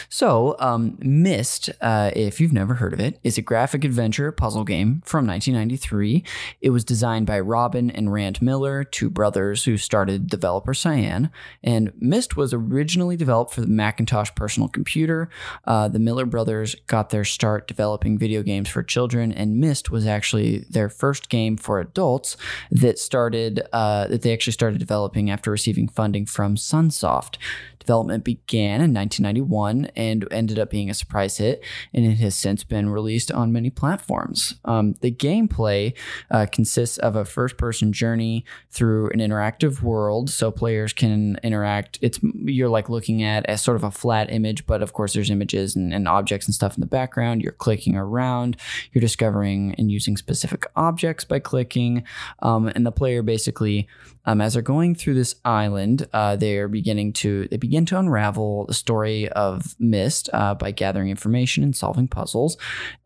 [0.09, 4.64] So, um, Myst, uh, if you've never heard of it, is a graphic adventure puzzle
[4.64, 6.25] game from 1993.
[6.62, 11.29] It was designed by Robin and Rand Miller, two brothers who started developer Cyan,
[11.62, 15.29] and Myst was originally developed for the Macintosh personal computer.
[15.66, 19.90] Uh, the Miller brothers brothers got their start developing video games for children, and Myst
[19.90, 22.37] was actually their first game for adults
[22.70, 27.38] that started uh, that they actually started developing after receiving funding from Sunsoft.
[27.87, 31.62] Development began in 1991 and ended up being a surprise hit,
[31.94, 34.57] and it has since been released on many platforms.
[34.64, 35.96] Um, the gameplay
[36.29, 42.01] uh, consists of a first person journey through an interactive world, so players can interact.
[42.03, 45.31] It's you're like looking at a sort of a flat image, but of course there's
[45.31, 47.40] images and, and objects and stuff in the background.
[47.40, 48.57] You're clicking around,
[48.92, 52.03] you're discovering and using specific objects by clicking,
[52.40, 53.87] um, and the player basically
[54.27, 57.98] um, as they're going through this island, uh, they are beginning to they begin to
[57.98, 62.56] unravel the story of Myst uh, by gathering information and solving puzzles.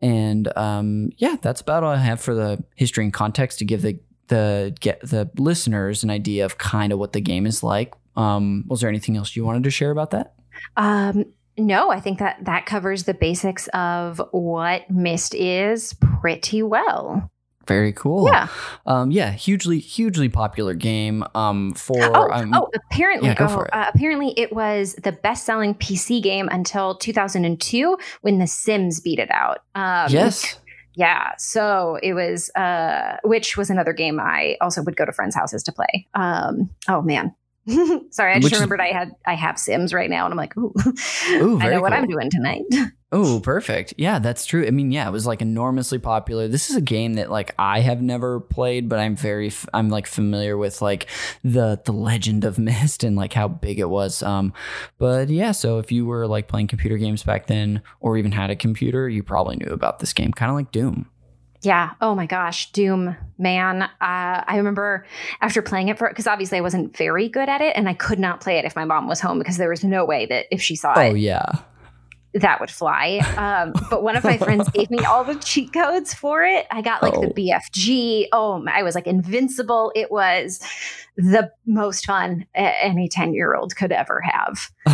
[0.01, 3.81] And um, yeah, that's about all I have for the history and context to give
[3.81, 7.93] the the get the listeners an idea of kind of what the game is like.
[8.15, 10.35] Um, was there anything else you wanted to share about that?
[10.77, 11.25] Um,
[11.57, 17.29] no, I think that that covers the basics of what Myst is pretty well.
[17.71, 18.27] Very cool.
[18.27, 18.47] Yeah.
[18.85, 19.31] Um, yeah.
[19.31, 21.23] Hugely, hugely popular game.
[21.35, 23.73] Um, for oh, um, oh apparently, yeah, go oh, for it.
[23.73, 29.29] Uh, apparently, it was the best-selling PC game until 2002 when The Sims beat it
[29.31, 29.59] out.
[29.75, 30.57] Um, yes.
[30.95, 31.31] Yeah.
[31.37, 35.63] So it was, uh, which was another game I also would go to friends' houses
[35.63, 36.07] to play.
[36.13, 37.33] Um, oh man.
[38.09, 40.37] Sorry, I just Which is- remembered I had I have Sims right now, and I'm
[40.37, 40.73] like, ooh,
[41.29, 42.63] Ooh, I know what I'm doing tonight.
[43.13, 43.93] Oh, perfect.
[43.97, 44.65] Yeah, that's true.
[44.65, 46.47] I mean, yeah, it was like enormously popular.
[46.47, 49.89] This is a game that like I have never played, but I'm very f- I'm
[49.89, 51.07] like familiar with like
[51.43, 54.23] the the legend of Myst and like how big it was.
[54.23, 54.53] Um,
[54.97, 58.49] but yeah, so if you were like playing computer games back then, or even had
[58.49, 61.09] a computer, you probably knew about this game, kind of like Doom.
[61.63, 61.91] Yeah.
[61.99, 63.81] Oh my gosh, Doom, man.
[63.83, 65.05] Uh, I remember
[65.41, 68.19] after playing it for because obviously I wasn't very good at it, and I could
[68.19, 70.61] not play it if my mom was home because there was no way that if
[70.61, 71.51] she saw Oh it, oh yeah.
[72.33, 73.17] That would fly.
[73.37, 76.65] Um, but one of my friends gave me all the cheat codes for it.
[76.71, 77.33] I got like the Oh.
[77.33, 78.27] BFG.
[78.31, 79.91] Oh, I was like invincible.
[79.95, 80.61] It was
[81.17, 84.71] the most fun any ten year old could ever have.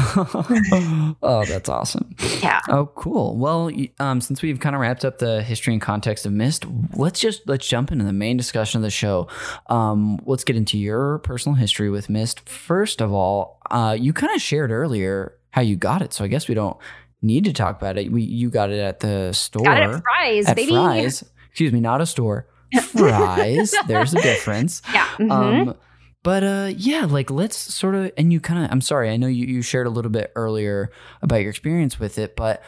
[1.21, 2.15] oh, that's awesome.
[2.41, 2.59] Yeah.
[2.69, 3.37] Oh, cool.
[3.37, 3.69] Well,
[3.99, 7.47] um, since we've kind of wrapped up the history and context of Myst, let's just
[7.47, 9.27] let's jump into the main discussion of the show.
[9.67, 12.47] Um, let's get into your personal history with Myst.
[12.49, 16.27] First of all, uh, you kind of shared earlier how you got it, so I
[16.27, 16.77] guess we don't
[17.21, 18.11] need to talk about it.
[18.11, 20.71] We you got it at the store Got it at Fry's, at baby.
[20.71, 21.23] Fry's.
[21.49, 22.47] Excuse me, not a store.
[22.81, 23.73] Fries.
[23.87, 24.81] There's a difference.
[24.93, 25.07] Yeah.
[25.17, 25.31] mhm.
[25.31, 25.75] Um,
[26.23, 29.27] but uh, yeah, like let's sort of, and you kind of, I'm sorry, I know
[29.27, 32.61] you, you shared a little bit earlier about your experience with it, but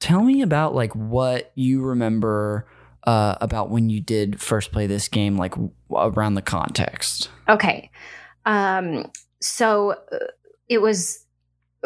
[0.00, 2.66] tell me about like what you remember
[3.04, 7.30] uh, about when you did first play this game, like w- around the context.
[7.48, 7.90] Okay.
[8.44, 10.18] Um, so uh,
[10.68, 11.24] it was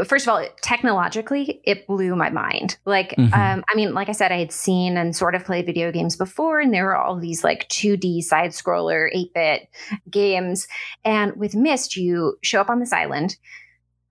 [0.07, 2.77] first of all, technologically, it blew my mind.
[2.85, 3.33] Like, Mhm.
[3.33, 6.17] um, I mean, like I said, I had seen and sort of played video games
[6.17, 9.69] before, and there were all these like 2D side scroller, 8 bit
[10.11, 10.67] games.
[11.05, 13.37] And with Myst, you show up on this island.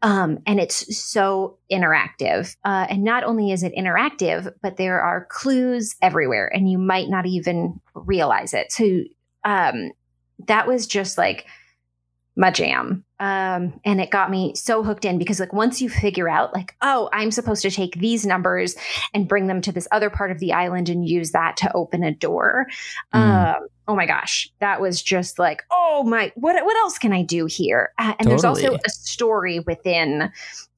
[0.02, 2.56] Um, and it's so interactive.
[2.66, 7.08] Uh, and not only is it interactive, but there are clues everywhere, and you might
[7.10, 8.72] not even realize it.
[8.72, 8.86] So
[9.46, 9.92] um,
[10.48, 11.46] that was just like
[12.36, 13.04] my jam.
[13.20, 16.76] Um, and it got me so hooked in because like once you figure out like,
[16.82, 18.76] oh, I'm supposed to take these numbers
[19.14, 22.04] and bring them to this other part of the island and use that to open
[22.04, 22.68] a door.
[23.14, 23.56] Mm.
[23.56, 27.22] Um, oh my gosh, that was just like, oh my, what what else can I
[27.22, 27.92] do here?
[27.98, 30.32] Uh, and there's also a story within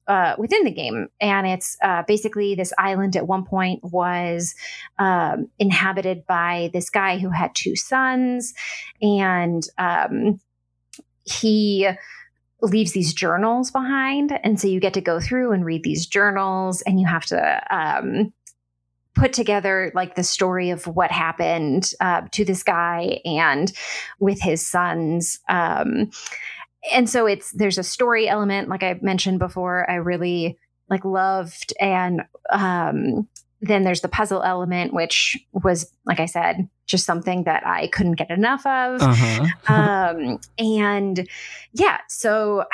[0.08, 4.54] uh, within the game, and it's uh, basically this island at one point was
[5.00, 8.54] um, inhabited by this guy who had two sons,
[9.02, 10.38] and um,
[11.26, 11.88] he
[12.62, 16.82] leaves these journals behind, and so you get to go through and read these journals,
[16.82, 17.62] and you have to.
[17.70, 18.32] Um,
[19.14, 23.72] put together like the story of what happened uh, to this guy and
[24.20, 26.10] with his sons um,
[26.92, 30.58] and so it's there's a story element like i mentioned before i really
[30.88, 33.26] like loved and um
[33.60, 38.14] then there's the puzzle element which was like i said just something that i couldn't
[38.14, 39.46] get enough of Uh-huh.
[39.72, 41.28] um and
[41.72, 42.64] yeah so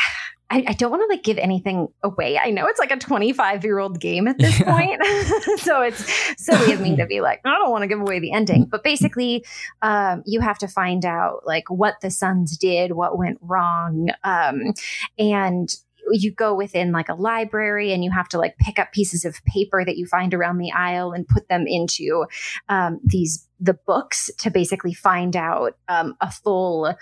[0.52, 2.38] I, I don't want to like give anything away.
[2.38, 4.70] I know it's like a 25 year old game at this yeah.
[4.70, 5.02] point.
[5.60, 6.04] so it's
[6.36, 8.66] silly of me to be like, I don't want to give away the ending.
[8.66, 9.46] But basically,
[9.80, 14.10] um, you have to find out like what the sons did, what went wrong.
[14.24, 14.74] Um,
[15.18, 15.74] and
[16.10, 19.42] you go within like a library and you have to like pick up pieces of
[19.44, 22.24] paper that you find around the aisle and put them into
[22.68, 26.94] um, these the books to basically find out um, a full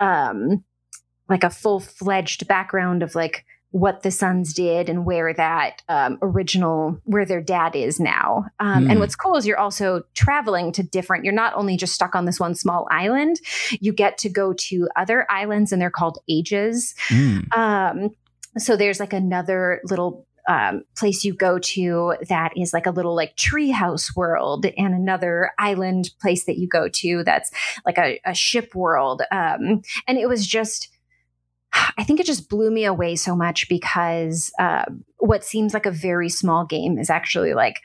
[0.00, 0.64] um,
[1.28, 6.18] like a full fledged background of like what the sons did and where that um,
[6.20, 8.84] original where their dad is now um, mm.
[8.84, 8.98] and hmm.
[8.98, 12.38] what's cool is you're also traveling to different you're not only just stuck on this
[12.38, 13.40] one small island
[13.80, 17.50] you get to go to other islands and they're called ages mm.
[17.56, 18.10] um,
[18.58, 23.14] so there's like another little um, place you go to that is like a little
[23.14, 27.50] like treehouse world and another island place that you go to that's
[27.86, 30.88] like a, a ship world um, and it was just
[31.98, 34.84] I think it just blew me away so much because uh,
[35.18, 37.76] what seems like a very small game is actually like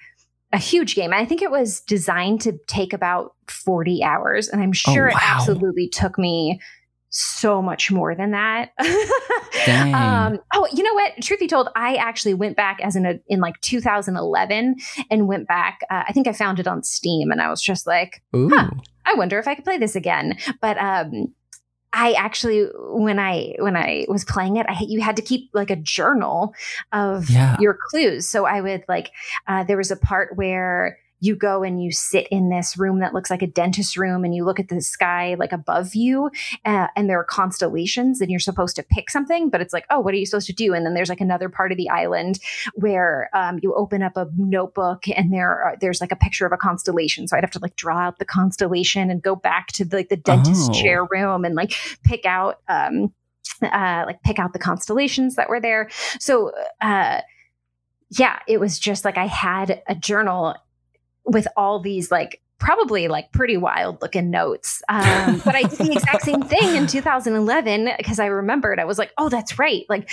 [0.54, 1.14] a huge game.
[1.14, 5.14] I think it was designed to take about 40 hours, and I'm oh, sure oh,
[5.14, 5.18] wow.
[5.18, 6.62] it absolutely took me
[7.10, 8.72] so much more than that.
[9.94, 11.14] um, oh, you know what?
[11.22, 14.76] Truth be told, I actually went back as in a, in like 2011
[15.10, 15.80] and went back.
[15.90, 18.70] Uh, I think I found it on Steam, and I was just like, huh,
[19.06, 20.38] I wonder if I could play this again.
[20.62, 21.34] But um,
[21.94, 25.70] I actually, when I when I was playing it, I you had to keep like
[25.70, 26.54] a journal
[26.92, 27.56] of yeah.
[27.60, 28.28] your clues.
[28.28, 29.12] So I would like,
[29.48, 33.14] uh, there was a part where you go and you sit in this room that
[33.14, 36.30] looks like a dentist room and you look at the sky like above you
[36.66, 40.00] uh, and there are constellations and you're supposed to pick something but it's like oh
[40.00, 40.74] what are you supposed to do?
[40.74, 42.40] And then there's like another part of the island
[42.76, 46.52] where um, you open up a notebook and there are, there's like a picture of
[46.52, 47.28] a constellation.
[47.28, 50.10] So i'd have to like draw out the constellation and go back to the, like
[50.10, 50.74] the dentist oh.
[50.74, 53.14] chair room and like pick out um,
[53.62, 55.90] uh, like pick out the constellations that were there.
[56.20, 56.52] So
[56.82, 57.22] uh,
[58.12, 60.56] yeah, it was just like I had a journal
[61.28, 64.82] with all these like probably like pretty wild looking notes.
[64.90, 68.98] Um, but I did the exact same thing in 2011 because I remembered I was
[68.98, 69.86] like, oh, that's right.
[69.90, 70.10] Like,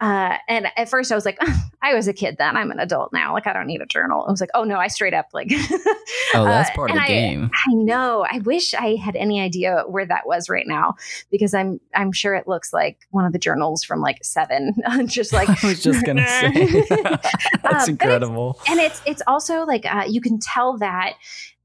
[0.00, 2.56] uh, and at first I was like, oh, I was a kid then.
[2.56, 3.32] I'm an adult now.
[3.32, 4.24] Like, I don't need a journal.
[4.26, 5.48] I was like, oh no, I straight up like.
[6.34, 7.50] oh, that's uh, part uh, of the I, game.
[7.52, 8.24] I know.
[8.30, 10.94] I wish I had any idea where that was right now
[11.30, 14.74] because I'm I'm sure it looks like one of the journals from like seven.
[15.06, 16.84] just like I was just gonna say,
[17.62, 18.56] that's um, incredible.
[18.60, 21.14] It's, and it's it's also like uh, you can tell that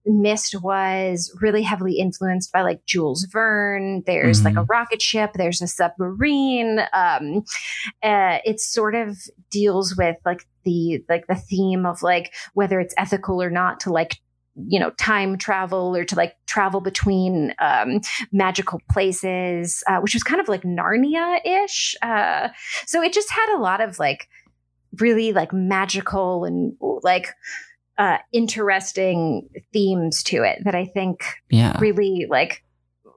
[0.06, 4.04] Myst was really heavily influenced by like Jules Verne.
[4.06, 4.46] There's mm-hmm.
[4.46, 4.72] like a mm-hmm.
[4.72, 6.80] rocket ship, there's a submarine.
[6.94, 7.44] Um,
[8.02, 9.18] uh, it sort of
[9.50, 13.92] deals with like the like the theme of like whether it's ethical or not to
[13.92, 14.20] like
[14.56, 20.24] you know time travel or to like travel between um, magical places uh, which was
[20.24, 22.50] kind of like narnia-ish uh,
[22.86, 24.28] so it just had a lot of like
[25.00, 27.30] really like magical and like
[27.98, 31.78] uh, interesting themes to it that I think yeah.
[31.80, 32.64] really like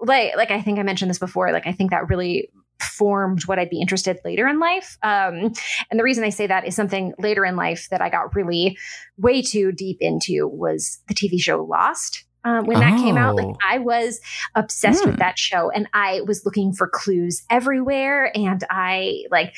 [0.00, 1.52] like like I think I mentioned this before.
[1.52, 4.98] Like I think that really formed what I'd be interested later in life.
[5.02, 5.52] Um,
[5.90, 8.76] and the reason I say that is something later in life that I got really
[9.16, 12.24] way too deep into was the TV show Lost.
[12.44, 13.02] Um, when that oh.
[13.02, 13.56] came out, like oh.
[13.60, 14.20] I was
[14.54, 15.06] obsessed mm.
[15.06, 15.20] with hmm.
[15.20, 19.56] that show, and I was looking for clues everywhere, and I like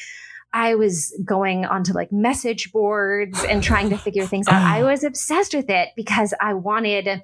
[0.53, 4.63] I was going onto like message boards and trying to figure things out.
[4.63, 7.23] I was obsessed with it because I wanted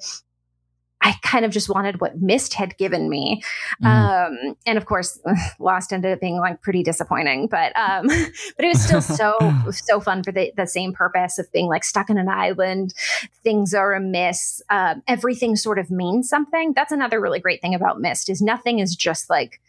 [1.05, 3.43] I kind of just wanted what Myst had given me.
[3.83, 3.87] Mm.
[3.87, 5.21] Um, and of course,
[5.59, 8.07] Lost ended up being like pretty disappointing, but um,
[8.57, 9.37] but it was still so
[9.71, 12.95] so fun for the, the same purpose of being like stuck in an island.
[13.43, 14.63] Things are amiss.
[14.71, 16.73] Um, everything sort of means something.
[16.75, 19.61] That's another really great thing about Myst is nothing is just like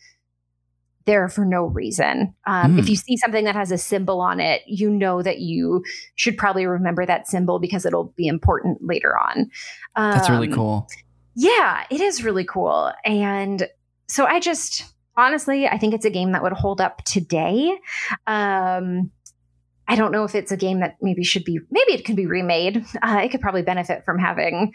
[1.05, 2.33] there for no reason.
[2.45, 2.79] Um, mm.
[2.79, 2.89] If hmm.
[2.89, 5.83] you see something that has a symbol on it, you know that you
[6.15, 9.49] should probably remember that symbol because it'll be important later on.
[9.95, 10.87] Um, That's really um, cool.
[11.35, 12.91] Yeah, it is really cool.
[13.03, 13.67] And
[14.07, 14.85] so I just
[15.17, 17.77] honestly, I think it's a game that would hold up today.
[18.27, 19.11] Um,
[19.87, 22.25] I don't know if it's a game that maybe should be, maybe it could be
[22.25, 22.83] remade.
[23.01, 24.73] Uh, it could probably benefit from having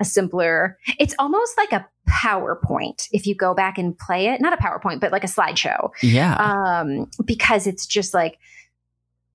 [0.00, 4.40] a simpler, it's almost like a PowerPoint if you go back and play it.
[4.40, 5.90] Not a PowerPoint, but like a slideshow.
[6.02, 6.34] Yeah.
[6.36, 8.38] Um, because it's just like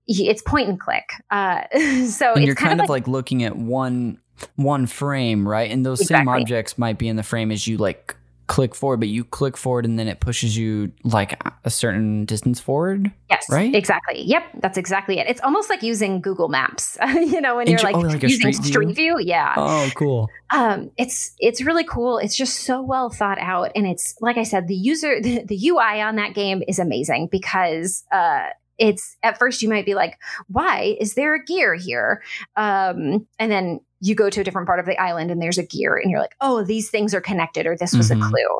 [0.07, 1.09] it's point and click.
[1.29, 1.61] Uh,
[2.07, 4.19] so and you're kind, kind of like, like, looking at one
[4.55, 5.69] one frame, right?
[5.69, 6.21] And those exactly.
[6.21, 8.15] same objects might be in the frame as you like
[8.49, 12.59] click forward, but you click forward and then it pushes you like a certain distance
[12.59, 13.11] forward.
[13.29, 13.73] Yes, right.
[13.73, 14.23] Exactly.
[14.23, 15.27] Yep, that's exactly it.
[15.29, 16.97] It's almost like using Google Maps.
[17.13, 19.17] you know, when you're like, oh, like using street, street view?
[19.17, 19.19] view.
[19.19, 19.53] Yeah.
[19.55, 20.29] Oh, cool.
[20.51, 22.17] Um, it's it's really cool.
[22.17, 25.69] It's just so well thought out, and it's like I said, the user the, the
[25.69, 28.47] UI on that game is amazing because uh,
[28.79, 32.23] it's at first you might be like, why is there a gear here?
[32.55, 35.65] Um, and then you go to a different part of the island and there's a
[35.65, 38.21] gear and you're like, oh, these things are connected or this was mm-hmm.
[38.21, 38.59] a clue.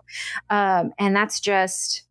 [0.50, 2.04] Um, and that's just,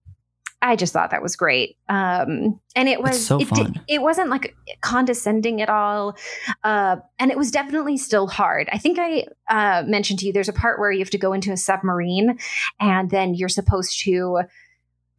[0.61, 1.77] I just thought that was great.
[1.89, 6.17] Um, and it was, so it, did, it wasn't like condescending at all.
[6.65, 8.69] Uh, and it was definitely still hard.
[8.73, 11.33] I think I uh, mentioned to you, there's a part where you have to go
[11.33, 12.39] into a submarine
[12.81, 14.41] and then you're supposed to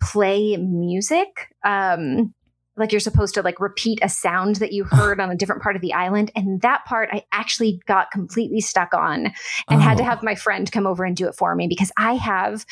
[0.01, 1.53] play music.
[1.63, 2.33] Um,
[2.79, 5.75] like you're supposed to like repeat a sound that you heard on a different part
[5.75, 9.33] of the island and that part i actually got completely stuck on and
[9.69, 9.77] oh.
[9.79, 10.05] had to oh.
[10.07, 12.65] have my friend come over and do it for me because i have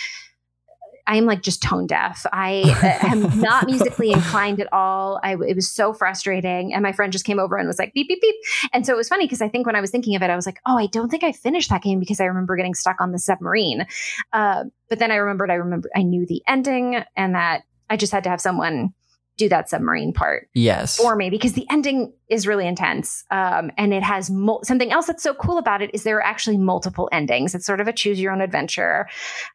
[1.08, 2.26] I am like just tone deaf.
[2.34, 5.22] I uh, am not musically inclined at all.
[5.24, 6.74] I, it was so frustrating.
[6.74, 8.36] And my friend just came over and was like, beep, beep, beep.
[8.74, 10.36] And so it was funny because I think when I was thinking of it, I
[10.36, 13.00] was like, oh, I don't think I finished that game because I remember getting stuck
[13.00, 13.88] on the submarine.
[14.34, 18.12] Uh, but then I remembered, I remember, I knew the ending and that I just
[18.12, 18.94] had to have someone
[19.38, 20.98] do that submarine part yes.
[20.98, 25.08] for me because the ending is really intense um, and it has mul- something else
[25.08, 27.56] that's so cool about it is there are actually multiple endings.
[27.56, 29.08] It's sort of a choose your own adventure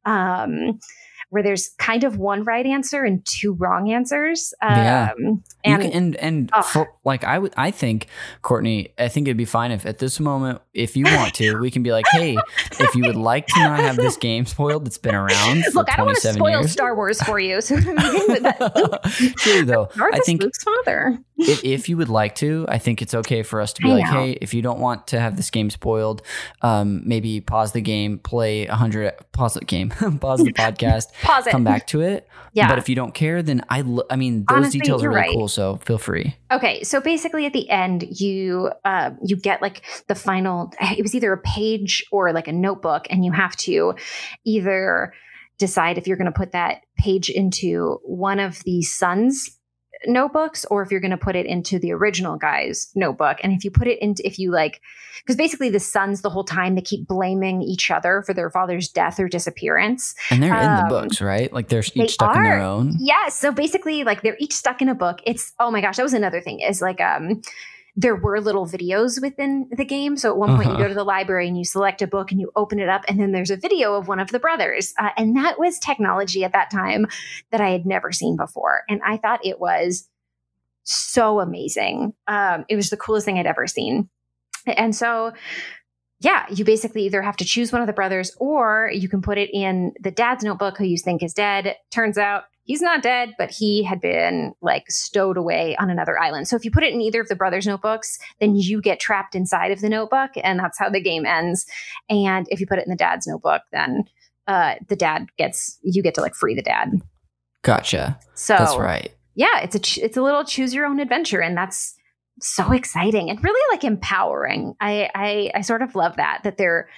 [0.05, 0.79] um,
[1.33, 4.53] where there's kind of one right answer and two wrong answers.
[4.61, 5.13] Um, yeah,
[5.65, 6.61] and can, and, and oh.
[6.61, 8.09] for, like I would, I think
[8.43, 11.71] Courtney, I think it'd be fine if at this moment, if you want to, we
[11.71, 12.37] can be like, hey,
[12.73, 15.65] if you would like to not have this game spoiled, that's been around.
[15.75, 16.71] Look, I don't want to spoil years.
[16.71, 17.63] Star Wars for you.
[17.63, 17.77] So
[19.39, 21.19] True though, I think Luke's father.
[21.49, 23.95] If, if, you would like to, I think it's okay for us to be I
[23.95, 24.21] like, know.
[24.21, 26.23] hey, if you don't want to have this game spoiled,
[26.63, 29.91] um, maybe pause the game, play a hundred, pause the game,
[30.21, 31.51] pause the podcast Pause it.
[31.51, 32.29] Come back to it.
[32.53, 32.69] Yeah.
[32.69, 35.31] But if you don't care, then I, I mean, those Honestly, details are really right.
[35.33, 35.49] cool.
[35.49, 36.37] So feel free.
[36.51, 36.83] Okay.
[36.83, 40.73] So basically, at the end, you uh, you get like the final.
[40.81, 43.95] It was either a page or like a notebook, and you have to
[44.45, 45.13] either
[45.59, 49.59] decide if you're going to put that page into one of the sons
[50.07, 53.39] notebooks or if you're going to put it into the original guy's notebook.
[53.43, 54.81] And if you put it into, if you like,
[55.19, 58.89] because basically the sons the whole time they keep blaming each other for their father's
[58.89, 60.15] death or disappearance.
[60.31, 61.53] And they're um, in the um, books, right?
[61.53, 62.39] Like they're each stuck are.
[62.39, 62.97] in their own.
[62.99, 63.29] Yeah.
[63.29, 65.21] So basically, like they're each stuck in a book.
[65.25, 66.61] It's oh my gosh, that was another thing.
[66.61, 67.43] Is like um
[67.95, 70.17] there were little videos within the game.
[70.17, 70.71] So at one point, uh-huh.
[70.71, 70.89] you go uh-huh.
[70.89, 73.33] to the library and you select a book and you open it up, and then
[73.33, 74.95] there's a video of one of the brothers.
[74.99, 77.07] Uh, and that was technology at that time
[77.51, 78.83] that I had never seen before.
[78.89, 80.09] And I thought it was
[80.85, 82.15] so amazing.
[82.27, 84.09] Um, it was the coolest thing I'd ever seen.
[84.67, 85.33] And so,
[86.21, 89.39] yeah, you basically either have to choose one of the brothers or you can put
[89.39, 91.77] it in the dad's notebook who you think is dead.
[91.91, 96.49] Turns out he's not dead, but he had been like stowed away on another island.
[96.49, 99.35] So if you put it in either of the brothers' notebooks, then you get trapped
[99.35, 101.67] inside of the notebook, and that's how the game ends.
[102.09, 104.05] And if you put it in the dad's notebook, then
[104.47, 107.01] uh, the dad gets you get to like free the dad.
[107.63, 108.19] Gotcha.
[108.35, 109.15] So that's right.
[109.35, 111.97] Yeah, it's a it's a little choose your own adventure, and that's
[112.41, 114.75] so exciting and really like empowering.
[114.81, 116.89] I I, I sort of love that that there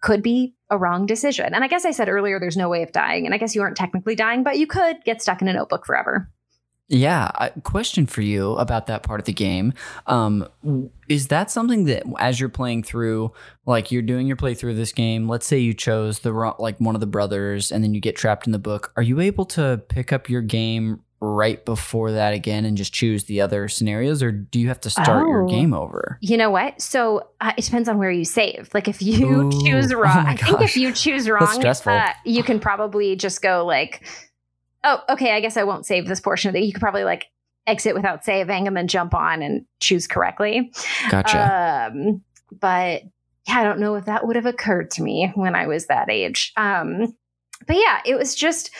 [0.00, 1.54] could be a wrong decision.
[1.54, 3.26] And I guess I said earlier there's no way of dying.
[3.26, 5.84] And I guess you aren't technically dying, but you could get stuck in a notebook
[5.84, 6.30] forever.
[6.88, 7.50] Yeah.
[7.62, 9.74] Question for you about that part of the game.
[10.08, 10.48] Um,
[11.08, 13.32] is that something that as you're playing through,
[13.64, 16.96] like you're doing your playthrough of this game, let's say you chose the like one
[16.96, 19.80] of the brothers and then you get trapped in the book, are you able to
[19.88, 24.32] pick up your game right before that again and just choose the other scenarios or
[24.32, 26.18] do you have to start oh, your game over?
[26.22, 26.80] You know what?
[26.80, 28.70] So uh, it depends on where you save.
[28.72, 32.12] Like if you Ooh, choose oh wrong oh i think if you choose wrong uh,
[32.24, 34.06] you can probably just go like
[34.84, 37.26] oh okay i guess i won't save this portion of it you could probably like
[37.66, 40.72] exit without saving and then jump on and choose correctly.
[41.10, 41.90] Gotcha.
[41.92, 42.22] Um,
[42.58, 43.02] but
[43.46, 46.10] yeah i don't know if that would have occurred to me when i was that
[46.10, 46.52] age.
[46.56, 47.14] Um,
[47.66, 48.70] but yeah it was just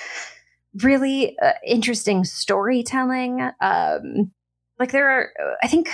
[0.83, 3.51] really uh, interesting storytelling.
[3.61, 4.33] Um,
[4.79, 5.31] like there are,
[5.62, 5.91] I think,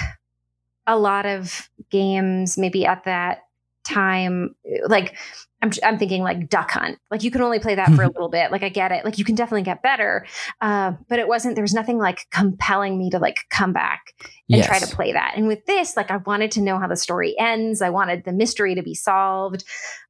[0.87, 3.43] a lot of games maybe at that
[3.85, 4.55] time,
[4.87, 5.17] like
[5.63, 6.99] I'm, I'm thinking like Duck Hunt.
[7.11, 8.53] Like you can only play that for a little bit.
[8.53, 9.05] Like I get it.
[9.05, 10.27] Like you can definitely get better,
[10.61, 11.55] uh, but it wasn't.
[11.55, 14.15] There was nothing like compelling me to like come back
[14.51, 14.67] and yes.
[14.67, 15.35] try to play that.
[15.37, 17.81] And with this, like I wanted to know how the story ends.
[17.81, 19.65] I wanted the mystery to be solved,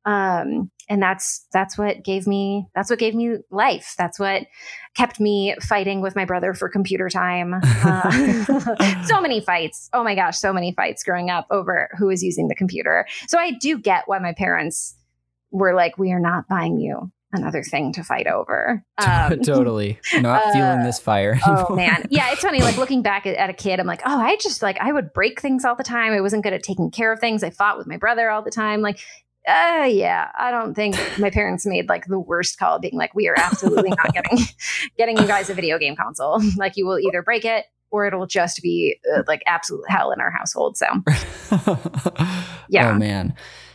[0.04, 3.94] um, and that's that's what gave me that's what gave me life.
[3.98, 4.46] That's what
[4.94, 7.54] kept me fighting with my brother for computer time.
[7.86, 9.88] Uh, so many fights.
[9.92, 13.06] Oh my gosh, so many fights growing up over who was using the computer.
[13.28, 14.96] So I do get why my parents
[15.50, 18.82] were like, we are not buying you another thing to fight over.
[18.98, 20.00] Um, totally.
[20.14, 21.38] Not uh, feeling this fire.
[21.46, 22.06] oh man.
[22.10, 22.60] Yeah, it's funny.
[22.60, 25.12] Like looking back at, at, a kid, I'm like, oh, I just like I would
[25.12, 26.12] break things all the time.
[26.12, 27.44] I wasn't good at taking care of things.
[27.44, 28.80] I fought with my brother all the time.
[28.80, 28.98] Like,
[29.46, 33.28] uh yeah, I don't think my parents made like the worst call being like, we
[33.28, 34.38] are absolutely not getting
[34.96, 36.40] getting you guys a video game console.
[36.56, 40.20] like you will either break it or it'll just be uh, like absolute hell in
[40.20, 40.76] our household.
[40.76, 40.86] So
[42.68, 42.90] yeah.
[42.90, 43.34] Oh man.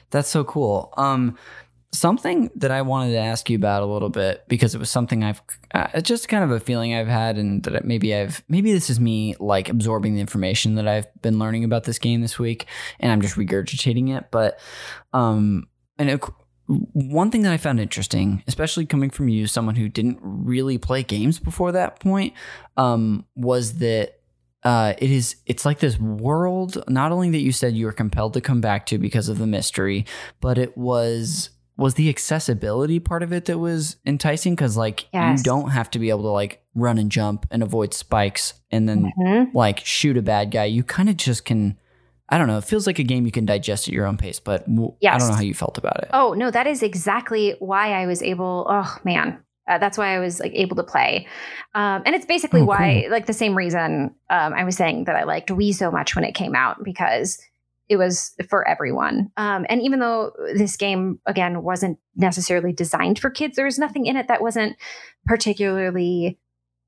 [0.09, 0.93] That's so cool.
[0.97, 1.38] Um
[1.94, 5.24] something that I wanted to ask you about a little bit because it was something
[5.24, 5.42] I've
[5.74, 9.00] uh, just kind of a feeling I've had, and that maybe I've maybe this is
[9.00, 12.66] me like absorbing the information that I've been learning about this game this week,
[13.00, 14.26] and I'm just regurgitating it.
[14.32, 14.60] But
[15.14, 15.68] um,
[15.98, 16.24] and it,
[16.68, 21.04] one thing that I found interesting, especially coming from you, someone who didn't really play
[21.04, 22.34] games before that point,
[22.78, 24.22] um, was that
[24.64, 28.34] uh, it is it's like this world not only that you said you were compelled
[28.34, 30.06] to come back to because of the mystery
[30.39, 35.39] but it was was the accessibility part of it that was enticing because like yes.
[35.39, 38.88] you don't have to be able to like run and jump and avoid spikes and
[38.88, 39.57] then mm-hmm.
[39.57, 41.78] like shoot a bad guy you kind of just can
[42.30, 44.39] i don't know it feels like a game you can digest at your own pace
[44.39, 44.65] but
[44.99, 45.15] yes.
[45.15, 48.05] i don't know how you felt about it oh no that is exactly why i
[48.05, 51.28] was able oh man uh, that's why I was like able to play,
[51.76, 53.11] um, and it's basically oh, why, cool.
[53.11, 56.26] like the same reason um, I was saying that I liked Wii so much when
[56.26, 57.39] it came out because
[57.92, 59.30] it was for everyone.
[59.36, 64.06] Um, and even though this game, again, wasn't necessarily designed for kids, there was nothing
[64.06, 64.78] in it that wasn't
[65.26, 66.39] particularly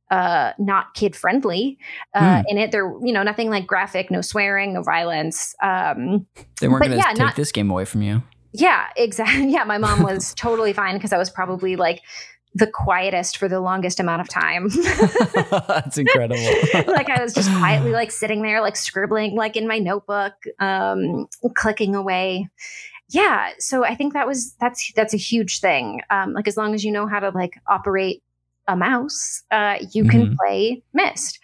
[0.09, 1.77] uh, not kid friendly
[2.13, 2.43] uh, mm.
[2.47, 2.71] in it.
[2.71, 5.53] There, you know, nothing like graphic, no swearing, no violence.
[5.61, 6.25] Um,
[6.61, 8.23] they weren't going to yeah, take not, this game away from you.
[8.53, 9.49] Yeah, exactly.
[9.51, 12.01] Yeah, my mom was totally fine because I was probably like
[12.55, 14.69] the quietest for the longest amount of time.
[15.67, 16.35] That's incredible.
[16.87, 21.27] like I was just quietly like sitting there, like scribbling, like in my notebook, um,
[21.55, 22.47] clicking away.
[23.09, 23.49] Yeah.
[23.59, 26.01] So I think that was that's that's a huge thing.
[26.09, 28.23] Um, like as long as you know how to like operate
[28.67, 30.11] a mouse, uh, you mm-hmm.
[30.11, 31.39] can play Myst.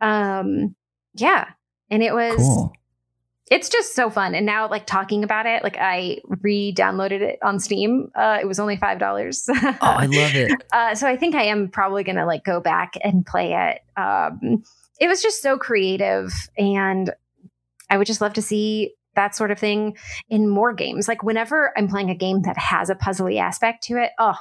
[0.00, 0.74] Um,
[1.14, 1.50] yeah.
[1.90, 2.72] And it was cool
[3.50, 4.34] it's just so fun.
[4.34, 8.10] And now, like talking about it, like I re-downloaded it on Steam.
[8.14, 9.44] Uh, it was only five dollars.
[9.54, 10.52] oh, I love it.
[10.72, 14.00] Uh, so I think I am probably gonna like go back and play it.
[14.00, 14.64] Um,
[14.98, 17.12] it was just so creative, and
[17.90, 19.96] I would just love to see that sort of thing
[20.28, 21.06] in more games.
[21.06, 24.34] Like whenever I'm playing a game that has a puzzly aspect to it, oh,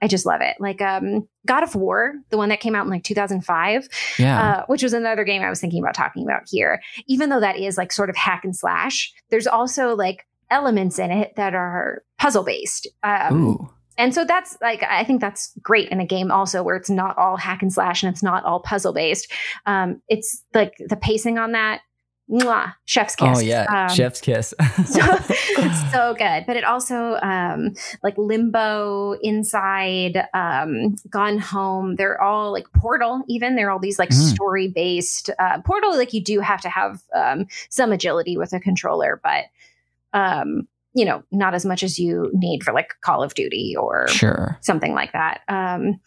[0.00, 0.56] I just love it.
[0.60, 3.88] Like um, God of War, the one that came out in like 2005,
[4.18, 4.42] yeah.
[4.42, 6.80] Uh, which was another game I was thinking about talking about here.
[7.06, 11.10] Even though that is like sort of hack and slash, there's also like elements in
[11.10, 12.86] it that are puzzle based.
[13.02, 13.68] Um,
[13.98, 17.18] and so that's like I think that's great in a game also where it's not
[17.18, 19.30] all hack and slash and it's not all puzzle based.
[19.66, 21.80] Um, it's like the pacing on that
[22.30, 23.38] Mwah, chef's oh, kiss.
[23.38, 24.52] Oh yeah, um, chef's kiss.
[24.86, 25.00] so,
[25.92, 31.96] so good, but it also um, like Limbo, Inside, um, Gone Home.
[31.96, 33.22] They're all like Portal.
[33.28, 34.34] Even they're all these like mm.
[34.34, 35.30] story based.
[35.38, 39.44] Uh, Portal, like you do have to have um, some agility with a controller, but
[40.12, 44.06] um, you know, not as much as you need for like Call of Duty or
[44.08, 45.40] sure something like that.
[45.48, 46.00] Um,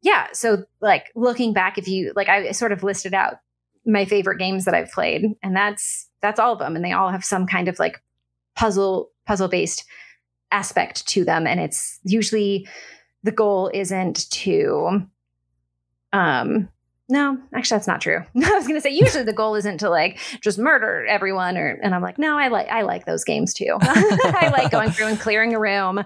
[0.00, 0.28] yeah.
[0.32, 3.40] So like looking back, if you like, I sort of listed out
[3.86, 7.10] my favorite games that I've played, and that's that's all of them, and they all
[7.10, 8.02] have some kind of like
[8.56, 9.84] puzzle puzzle based
[10.50, 12.66] aspect to them, and it's usually
[13.22, 15.02] the goal isn't to
[16.12, 16.68] um
[17.08, 18.24] no actually that's not true.
[18.42, 21.94] I was to say usually the goal isn't to like just murder everyone or and
[21.94, 23.76] i'm like no i like i like those games too.
[23.80, 26.04] I like going through and clearing a room.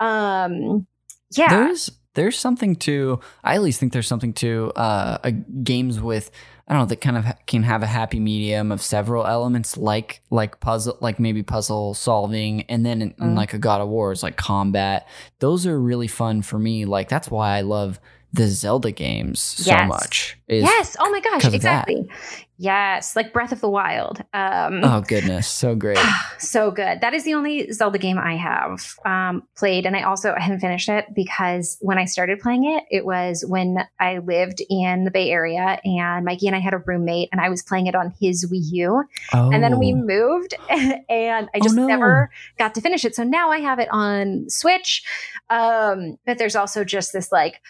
[0.00, 0.86] Um
[1.32, 1.48] yeah.
[1.48, 5.30] There's there's something to i at least think there's something to uh
[5.62, 6.30] games with
[6.66, 10.22] I don't know that kind of can have a happy medium of several elements like
[10.30, 13.20] like puzzle like maybe puzzle solving and then in, mm.
[13.22, 15.06] in like a God of War is like combat.
[15.40, 16.86] Those are really fun for me.
[16.86, 18.00] Like that's why I love
[18.34, 19.88] the Zelda games so yes.
[19.88, 20.36] much.
[20.48, 20.96] yes.
[20.98, 21.54] Oh my gosh.
[21.54, 22.08] Exactly.
[22.56, 23.14] Yes.
[23.14, 24.24] Like Breath of the Wild.
[24.32, 25.46] Um, oh goodness.
[25.46, 25.98] So great.
[26.38, 27.00] so good.
[27.00, 29.86] That is the only Zelda game I have um, played.
[29.86, 33.44] And I also I haven't finished it because when I started playing it, it was
[33.46, 37.40] when I lived in the Bay Area and Mikey and I had a roommate and
[37.40, 39.04] I was playing it on his Wii U.
[39.32, 39.52] Oh.
[39.52, 39.96] And then we oh.
[39.96, 41.86] moved and I just oh, no.
[41.86, 43.14] never got to finish it.
[43.14, 45.04] So now I have it on Switch.
[45.50, 47.60] Um, but there's also just this like,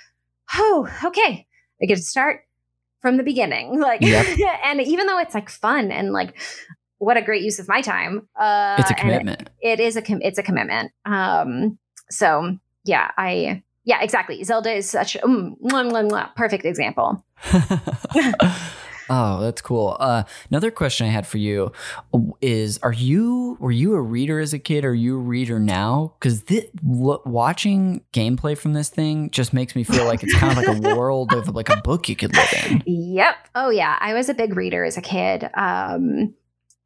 [0.55, 1.47] oh, okay,
[1.83, 2.47] I get to start
[3.01, 3.81] from the beginning.
[3.85, 4.27] Like, yep.
[4.65, 6.35] and even though it's like fun and like,
[6.99, 8.27] what a great use of my time.
[8.35, 9.51] Uh, it's a commitment.
[9.61, 10.93] It, it is a com- it's a commitment.
[11.05, 11.79] Um,
[12.11, 14.43] so yeah, I yeah exactly.
[14.43, 17.23] Zelda is such a mm, mwah, mwah, mwah, perfect example.
[19.11, 19.97] Oh, that's cool.
[20.01, 21.73] Uh, another question I had for you
[22.41, 24.85] is: Are you were you a reader as a kid?
[24.85, 26.15] Or are you a reader now?
[26.19, 26.45] Because
[26.83, 30.77] lo- watching gameplay from this thing just makes me feel like it's kind of like
[30.77, 32.83] a world of like a book you could live in.
[32.87, 33.35] Yep.
[33.55, 35.49] Oh yeah, I was a big reader as a kid.
[35.55, 36.35] Um,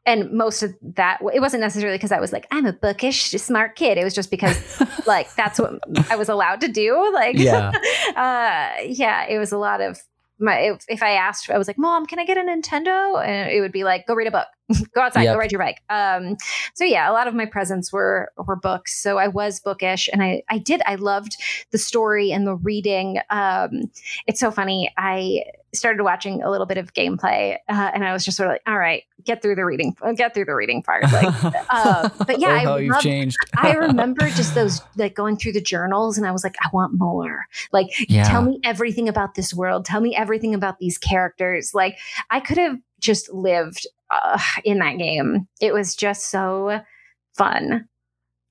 [0.08, 3.76] and most of that it wasn't necessarily because i was like i'm a bookish smart
[3.76, 5.78] kid it was just because like that's what
[6.10, 7.70] i was allowed to do like yeah
[8.16, 10.00] uh, yeah it was a lot of
[10.40, 13.50] my if, if, I asked, I was like, "Mom, can I get a Nintendo?" and
[13.50, 14.48] it would be like, "Go read a book,
[14.94, 15.34] go outside, yep.
[15.34, 16.36] go ride your bike." Um,
[16.74, 19.00] so yeah, a lot of my presents were were books.
[19.00, 21.36] So I was bookish, and I I did I loved
[21.70, 23.18] the story and the reading.
[23.30, 23.90] Um,
[24.26, 24.92] it's so funny.
[24.96, 25.44] I
[25.74, 28.62] started watching a little bit of gameplay, uh, and I was just sort of like,
[28.66, 32.64] "All right, get through the reading, get through the reading part." Like, uh, but yeah,
[32.66, 33.38] oh, I you've changed.
[33.56, 36.94] I remember just those like going through the journals, and I was like, "I want
[36.94, 38.24] more." Like, yeah.
[38.24, 39.84] tell me everything about this world.
[39.84, 41.74] Tell me everything about these characters.
[41.74, 41.98] Like,
[42.30, 45.48] I could have just lived uh, in that game.
[45.60, 46.80] It was just so
[47.34, 47.88] fun.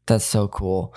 [0.06, 0.96] That's so cool.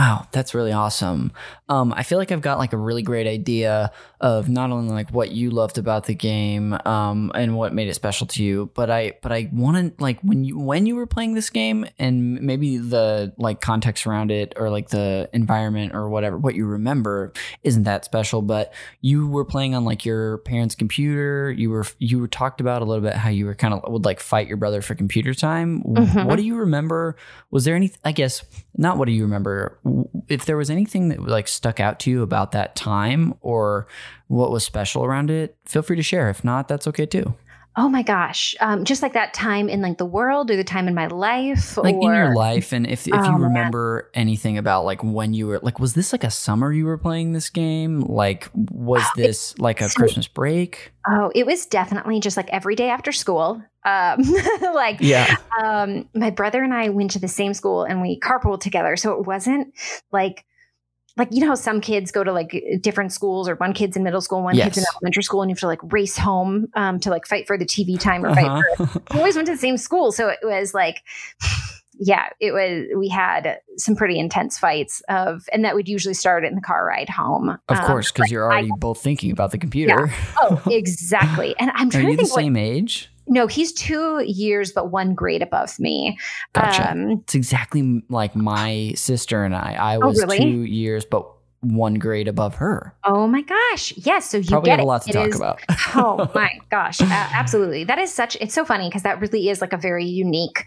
[0.00, 1.30] Wow, that's really awesome.
[1.68, 5.10] Um, I feel like I've got like a really great idea of not only like
[5.10, 8.88] what you loved about the game um, and what made it special to you, but
[8.88, 12.40] I but I want to like when you when you were playing this game and
[12.40, 17.34] maybe the like context around it or like the environment or whatever what you remember
[17.62, 18.72] isn't that special, but
[19.02, 21.52] you were playing on like your parents' computer.
[21.52, 24.06] You were you were talked about a little bit how you were kind of would
[24.06, 25.82] like fight your brother for computer time.
[25.82, 26.24] Mm-hmm.
[26.24, 27.16] What do you remember?
[27.50, 27.92] Was there any?
[28.02, 28.42] I guess
[28.78, 28.96] not.
[28.96, 29.78] What do you remember?
[30.28, 33.86] If there was anything that like stuck out to you about that time or
[34.28, 36.30] what was special around it, feel free to share.
[36.30, 37.34] If not, that's okay too.
[37.76, 38.54] Oh my gosh.
[38.60, 41.76] Um, just like that time in like the world or the time in my life.
[41.76, 42.72] Like or, in your life.
[42.72, 44.22] And if, if oh, you remember man.
[44.22, 47.32] anything about like when you were like, was this like a summer you were playing
[47.32, 48.00] this game?
[48.00, 50.92] Like, was this like a Christmas break?
[51.08, 53.62] Oh, it was definitely just like every day after school.
[53.84, 54.20] Um,
[54.74, 55.36] like, yeah.
[55.62, 58.96] Um, my brother and I went to the same school and we carpooled together.
[58.96, 59.72] So it wasn't
[60.10, 60.44] like,
[61.20, 64.02] like you know how some kids go to like different schools or one kid's in
[64.02, 64.64] middle school one yes.
[64.64, 67.46] kid's in elementary school and you have to like race home um, to like fight
[67.46, 68.62] for the tv time or uh-huh.
[68.76, 71.02] fight for we always went to the same school so it was like
[72.02, 76.46] yeah it was we had some pretty intense fights of and that would usually start
[76.46, 79.50] in the car ride home of um, course because you're already I, both thinking about
[79.50, 80.34] the computer yeah.
[80.40, 84.22] oh exactly and i'm trying Are to think the same what, age no, he's two
[84.26, 86.18] years, but one grade above me.
[86.52, 86.90] Gotcha.
[86.90, 89.74] Um, it's exactly like my sister and I.
[89.74, 90.38] I oh, was oh, really?
[90.38, 91.26] two years, but
[91.60, 92.92] one grade above her.
[93.04, 93.92] Oh my gosh.
[93.98, 94.30] Yes.
[94.30, 95.60] So you Probably get have a lot to it talk is, about.
[95.94, 97.00] oh my gosh.
[97.00, 97.84] Uh, absolutely.
[97.84, 100.64] That is such, it's so funny because that really is like a very unique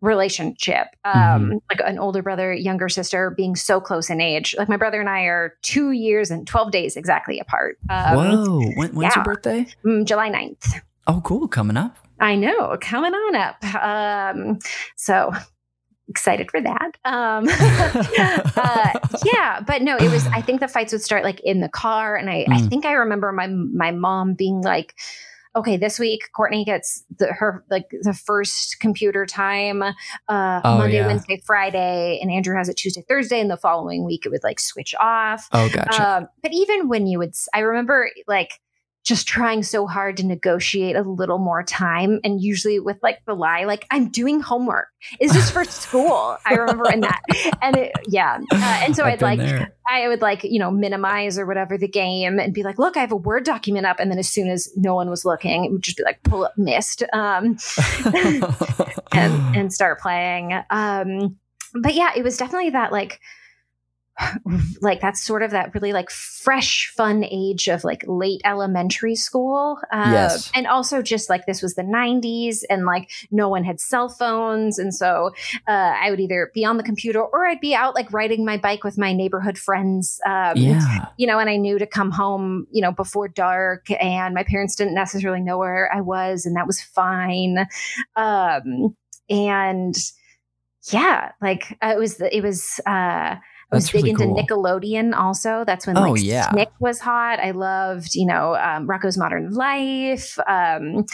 [0.00, 0.88] relationship.
[1.04, 1.56] Um, mm-hmm.
[1.70, 4.56] Like an older brother, younger sister being so close in age.
[4.58, 7.78] Like my brother and I are two years and 12 days exactly apart.
[7.88, 8.58] Um, Whoa.
[8.76, 9.12] When, when's yeah.
[9.16, 9.66] your birthday?
[9.84, 10.80] Mm, July 9th.
[11.06, 11.48] Oh, cool.
[11.48, 11.96] Coming up.
[12.18, 13.64] I know, coming on up.
[13.74, 14.58] Um,
[14.96, 15.32] so
[16.08, 16.92] excited for that.
[17.04, 17.46] Um,
[18.56, 18.92] uh,
[19.24, 20.26] yeah, but no, it was.
[20.28, 22.52] I think the fights would start like in the car, and I, mm.
[22.52, 24.94] I think I remember my my mom being like,
[25.54, 30.96] "Okay, this week Courtney gets the, her like the first computer time uh, oh, Monday,
[30.96, 31.06] yeah.
[31.06, 34.60] Wednesday, Friday, and Andrew has it Tuesday, Thursday, and the following week it would like
[34.60, 36.16] switch off." Oh, gotcha.
[36.18, 38.60] Um, but even when you would, I remember like
[39.06, 42.18] just trying so hard to negotiate a little more time.
[42.24, 44.88] And usually with like the lie like i'm doing homework.
[45.20, 46.36] Is this for school?
[46.44, 47.22] I remember in that.
[47.62, 48.40] And it, yeah.
[48.52, 49.72] Uh, and so I've i'd like there.
[49.88, 53.00] i would like you know minimize or whatever the game and be like look i
[53.00, 54.00] have a word document up.
[54.00, 56.44] And then as soon as no one was looking it would just be like pull
[56.44, 57.56] up Myst um,
[59.12, 60.52] and and start playing.
[60.70, 61.36] Um,
[61.80, 63.20] but yeah it was definitely that like
[64.80, 69.78] like that's sort of that really like fresh fun age of like late elementary school
[69.92, 70.50] uh, yes.
[70.54, 74.78] and also just like this was the 90s and like no one had cell phones
[74.78, 75.32] and so
[75.68, 78.56] uh, i would either be on the computer or i'd be out like riding my
[78.56, 81.06] bike with my neighborhood friends um, yeah.
[81.18, 84.74] you know and i knew to come home you know before dark and my parents
[84.74, 87.66] didn't necessarily know where i was and that was fine
[88.16, 88.96] um,
[89.28, 89.94] and
[90.90, 93.36] yeah like it was the, it was uh
[93.72, 94.36] I was big really into cool.
[94.36, 95.64] Nickelodeon also.
[95.66, 96.50] That's when oh, like yeah.
[96.54, 97.40] Nick was hot.
[97.40, 100.38] I loved, you know, um, Rocko's Modern Life.
[100.46, 101.04] Um,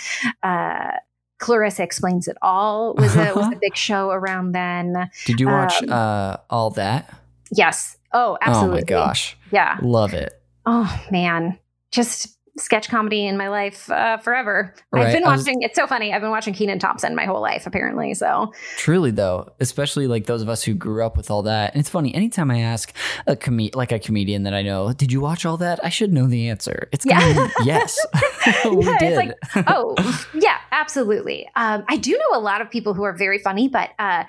[0.43, 0.93] uh,
[1.39, 5.11] Clarissa Explains It All was a, was a big show around then.
[5.25, 7.13] Did you watch um, uh, all that?
[7.51, 7.97] Yes.
[8.13, 8.79] Oh, absolutely.
[8.79, 9.37] Oh my gosh.
[9.51, 9.79] Yeah.
[9.83, 10.33] Love it.
[10.67, 11.59] Oh man.
[11.91, 14.75] Just sketch comedy in my life uh, forever.
[14.91, 15.07] Right.
[15.07, 15.57] I've been watching.
[15.57, 16.13] Was, it's so funny.
[16.13, 18.15] I've been watching Kenan Thompson my whole life, apparently.
[18.15, 21.73] So truly, though, especially like those of us who grew up with all that.
[21.73, 22.15] And it's funny.
[22.15, 22.95] Anytime I ask
[23.27, 26.13] a com- like a comedian that I know, "Did you watch all that?" I should
[26.13, 26.89] know the answer.
[26.93, 27.49] It's yeah.
[27.65, 27.99] yes.
[28.65, 29.13] we yeah, did.
[29.13, 29.95] It's like, oh,
[30.35, 31.49] yeah, absolutely.
[31.55, 34.25] Um, I do know a lot of people who are very funny, but uh,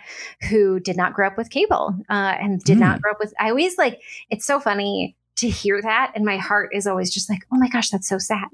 [0.50, 2.82] who did not grow up with cable uh, and did mm.
[2.82, 3.02] not hmm.
[3.02, 3.34] grow up with.
[3.40, 4.02] I always like.
[4.30, 7.68] It's so funny to hear that and my heart is always just like oh my
[7.68, 8.48] gosh that's so sad.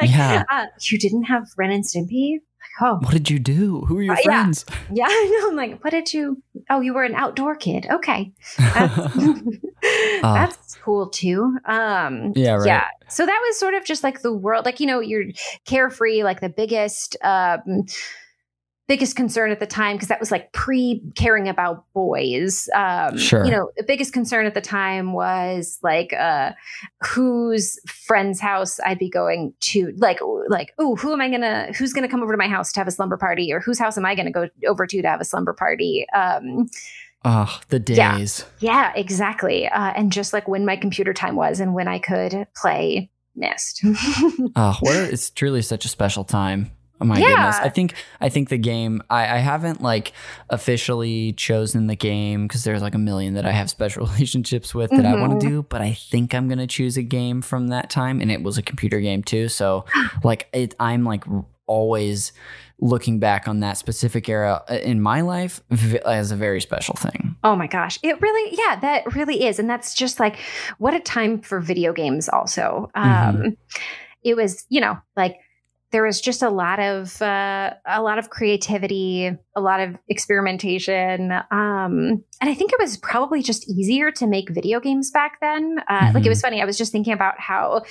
[0.00, 0.44] Like yeah.
[0.50, 2.32] uh, you didn't have ren and stimpy?
[2.32, 2.98] Like, oh.
[3.02, 3.80] What did you do?
[3.82, 4.64] Who are your uh, friends?
[4.68, 4.76] Yeah.
[4.92, 5.48] yeah i know.
[5.50, 7.86] I'm like what did you oh you were an outdoor kid.
[7.90, 8.32] Okay.
[8.56, 9.40] That's, uh,
[10.22, 11.58] that's cool too.
[11.64, 12.66] Um yeah right.
[12.66, 12.84] yeah.
[13.08, 15.24] So that was sort of just like the world like you know you're
[15.66, 17.86] carefree like the biggest um
[18.90, 22.68] biggest concern at the time because that was like pre caring about boys.
[22.74, 23.44] Um, sure.
[23.44, 26.50] You know, the biggest concern at the time was like uh,
[27.00, 29.92] whose friend's house I'd be going to.
[29.96, 30.18] Like,
[30.48, 31.72] like, oh, who am I gonna?
[31.72, 33.96] Who's gonna come over to my house to have a slumber party, or whose house
[33.96, 36.04] am I gonna go over to to have a slumber party?
[36.12, 36.68] Um,
[37.22, 38.46] Oh, the days.
[38.60, 39.68] Yeah, yeah exactly.
[39.68, 43.82] Uh, and just like when my computer time was and when I could play Myst.
[44.56, 46.70] oh, what a, it's truly such a special time.
[47.00, 47.28] Oh my yeah.
[47.28, 47.56] goodness.
[47.60, 50.12] I think I think the game I, I haven't like
[50.50, 54.90] officially chosen the game because there's like a million that I have special relationships with
[54.90, 55.14] that mm-hmm.
[55.14, 58.20] I want to do, but I think I'm gonna choose a game from that time
[58.20, 59.48] and it was a computer game too.
[59.48, 59.84] So
[60.24, 61.24] like it I'm like
[61.66, 62.32] always
[62.80, 65.60] looking back on that specific era uh, in my life
[66.04, 67.36] as a very special thing.
[67.44, 67.98] Oh my gosh.
[68.02, 69.58] It really, yeah, that really is.
[69.58, 70.36] And that's just like,
[70.78, 72.90] what a time for video games, also.
[72.96, 73.42] Mm-hmm.
[73.42, 73.56] Um,
[74.22, 75.36] it was, you know, like
[75.92, 81.32] there was just a lot of uh, a lot of creativity, a lot of experimentation,
[81.32, 85.78] um, and I think it was probably just easier to make video games back then.
[85.88, 86.06] Uh, mm-hmm.
[86.06, 86.28] Like it mm-hmm.
[86.28, 86.62] was funny.
[86.62, 87.82] I was just thinking about how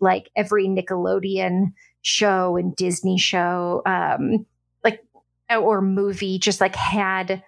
[0.00, 4.46] like every Nickelodeon show and Disney show, um,
[4.82, 5.04] like
[5.50, 7.42] or movie, just like had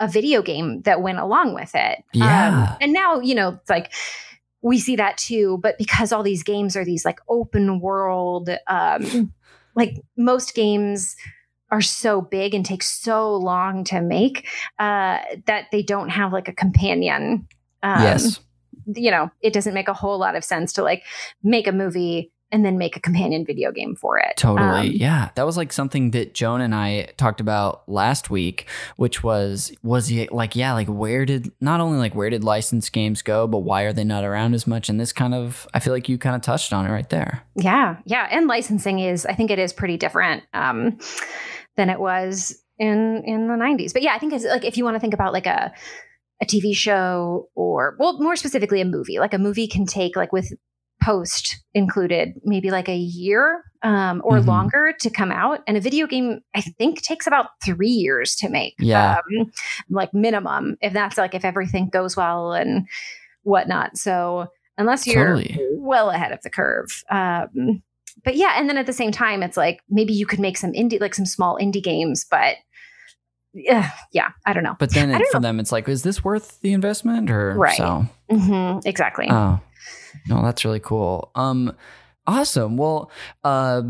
[0.00, 2.02] a video game that went along with it.
[2.12, 3.92] Yeah, um, and now you know it's like
[4.64, 9.32] we see that too but because all these games are these like open world um
[9.74, 11.16] like most games
[11.70, 14.46] are so big and take so long to make
[14.78, 17.46] uh, that they don't have like a companion.
[17.82, 18.40] Um, yes.
[18.94, 21.02] You know, it doesn't make a whole lot of sense to like
[21.42, 24.36] make a movie and then make a companion video game for it.
[24.36, 24.90] Totally.
[24.90, 25.30] Um, yeah.
[25.34, 30.08] That was like something that Joan and I talked about last week, which was was
[30.08, 33.60] he like yeah, like where did not only like where did licensed games go, but
[33.60, 34.90] why are they not around as much?
[34.90, 37.42] And this kind of I feel like you kind of touched on it right there.
[37.56, 37.96] Yeah.
[38.04, 40.98] Yeah, and licensing is I think it is pretty different um
[41.76, 43.94] than it was in in the 90s.
[43.94, 45.72] But yeah, I think it's like if you want to think about like a
[46.42, 49.18] a TV show or well more specifically a movie.
[49.18, 50.52] Like a movie can take like with
[51.02, 54.48] post included maybe like a year um, or mm-hmm.
[54.48, 58.48] longer to come out and a video game i think takes about three years to
[58.48, 59.50] make yeah um,
[59.90, 62.86] like minimum if that's like if everything goes well and
[63.42, 64.46] whatnot so
[64.78, 65.58] unless you're totally.
[65.72, 67.82] well ahead of the curve um,
[68.24, 70.72] but yeah and then at the same time it's like maybe you could make some
[70.72, 72.56] indie like some small indie games but
[73.54, 74.76] yeah, yeah, I don't know.
[74.78, 75.48] But then it, for know.
[75.48, 77.76] them, it's like, is this worth the investment or right?
[77.76, 79.26] So mm-hmm, exactly.
[79.30, 79.60] Oh,
[80.28, 81.30] no, that's really cool.
[81.34, 81.76] Um,
[82.26, 82.76] awesome.
[82.76, 83.10] Well,
[83.44, 83.82] uh,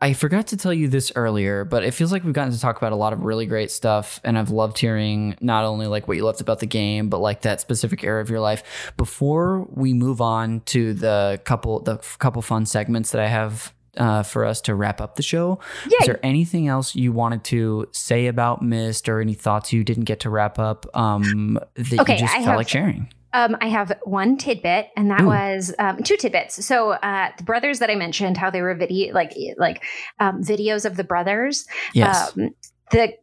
[0.00, 2.76] I forgot to tell you this earlier, but it feels like we've gotten to talk
[2.76, 6.16] about a lot of really great stuff, and I've loved hearing not only like what
[6.16, 8.92] you loved about the game, but like that specific era of your life.
[8.96, 14.22] Before we move on to the couple the couple fun segments that I have uh,
[14.22, 15.58] for us to wrap up the show.
[15.86, 15.96] Yay.
[16.00, 20.04] Is there anything else you wanted to say about Myst or any thoughts you didn't
[20.04, 23.12] get to wrap up um, that okay, you just I felt have, like sharing?
[23.32, 25.26] Um, I have one tidbit, and that Ooh.
[25.26, 26.64] was um, two tidbits.
[26.64, 29.84] So uh, the brothers that I mentioned, how they were video like like
[30.18, 31.66] um, videos of the brothers.
[31.92, 32.36] Yes.
[32.36, 32.54] Um,
[32.90, 33.14] the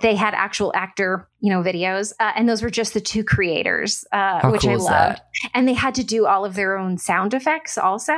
[0.00, 4.04] they had actual actor, you know, videos, uh, and those were just the two creators,
[4.12, 4.74] uh, which cool I
[5.08, 5.16] love.
[5.54, 7.78] And they had to do all of their own sound effects.
[7.78, 8.12] Also,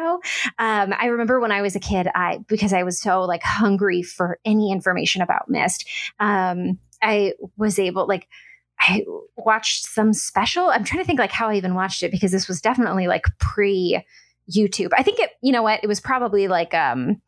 [0.58, 4.02] um, I remember when I was a kid, I because I was so like hungry
[4.02, 5.88] for any information about Myst
[6.20, 8.28] um, I was able like
[8.80, 9.04] I
[9.36, 10.68] watched some special.
[10.68, 13.24] I'm trying to think like how I even watched it because this was definitely like
[13.38, 14.04] pre
[14.50, 14.90] YouTube.
[14.96, 17.20] I think it, you know what, it was probably like um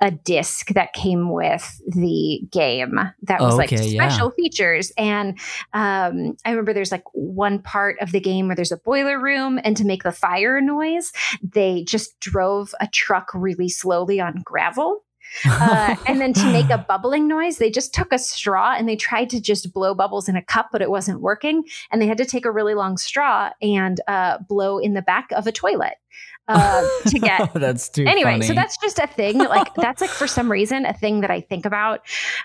[0.00, 4.42] a disc that came with the game that was okay, like special yeah.
[4.42, 4.92] features.
[4.98, 5.38] And
[5.72, 9.58] um, I remember there's like one part of the game where there's a boiler room,
[9.64, 15.02] and to make the fire noise, they just drove a truck really slowly on gravel.
[15.44, 18.96] Uh, and then to make a bubbling noise, they just took a straw and they
[18.96, 21.64] tried to just blow bubbles in a cup, but it wasn't working.
[21.90, 25.30] And they had to take a really long straw and uh, blow in the back
[25.32, 25.94] of a toilet.
[26.48, 27.52] Uh, to get.
[27.54, 28.32] that's too anyway.
[28.32, 28.46] funny.
[28.46, 29.38] So that's just a thing.
[29.38, 32.00] Like that's like for some reason a thing that I think about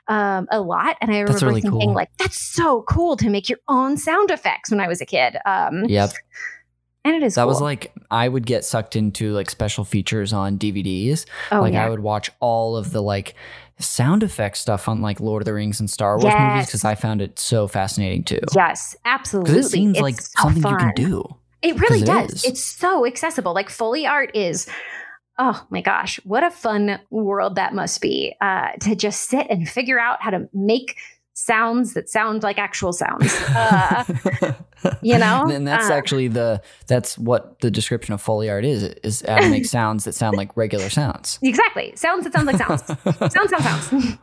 [0.08, 1.94] um, a lot, and I remember really thinking cool.
[1.94, 5.38] like that's so cool to make your own sound effects when I was a kid.
[5.46, 6.12] Um, Yep.
[7.04, 7.36] and it is.
[7.36, 11.26] That was like I would get sucked into like special features on DVDs.
[11.52, 11.86] oh, like yeah.
[11.86, 13.36] I would watch all of the like
[13.80, 16.94] sound effects stuff on like Lord of the Rings and Star Wars movies because I
[16.94, 18.40] found it so fascinating too.
[18.56, 19.52] Yes, absolutely.
[19.54, 21.36] Because it seems It's like so something you can do.
[21.62, 22.44] It really does.
[22.46, 23.54] It's so accessible.
[23.54, 24.68] Like Foley art is,
[25.38, 29.68] oh my gosh, what a fun world that must be uh, to just sit and
[29.70, 30.98] figure out how to make
[31.34, 33.34] sounds that sound like actual sounds.
[33.56, 34.04] Uh,
[35.02, 35.46] you know?
[35.50, 39.40] and that's Uh, actually the that's what the description of Foley art is is how
[39.40, 41.40] to make sounds that sound like regular sounds.
[41.42, 41.94] exactly.
[41.96, 42.84] Sounds that sound like sounds.
[43.34, 44.18] sounds, sounds, sounds.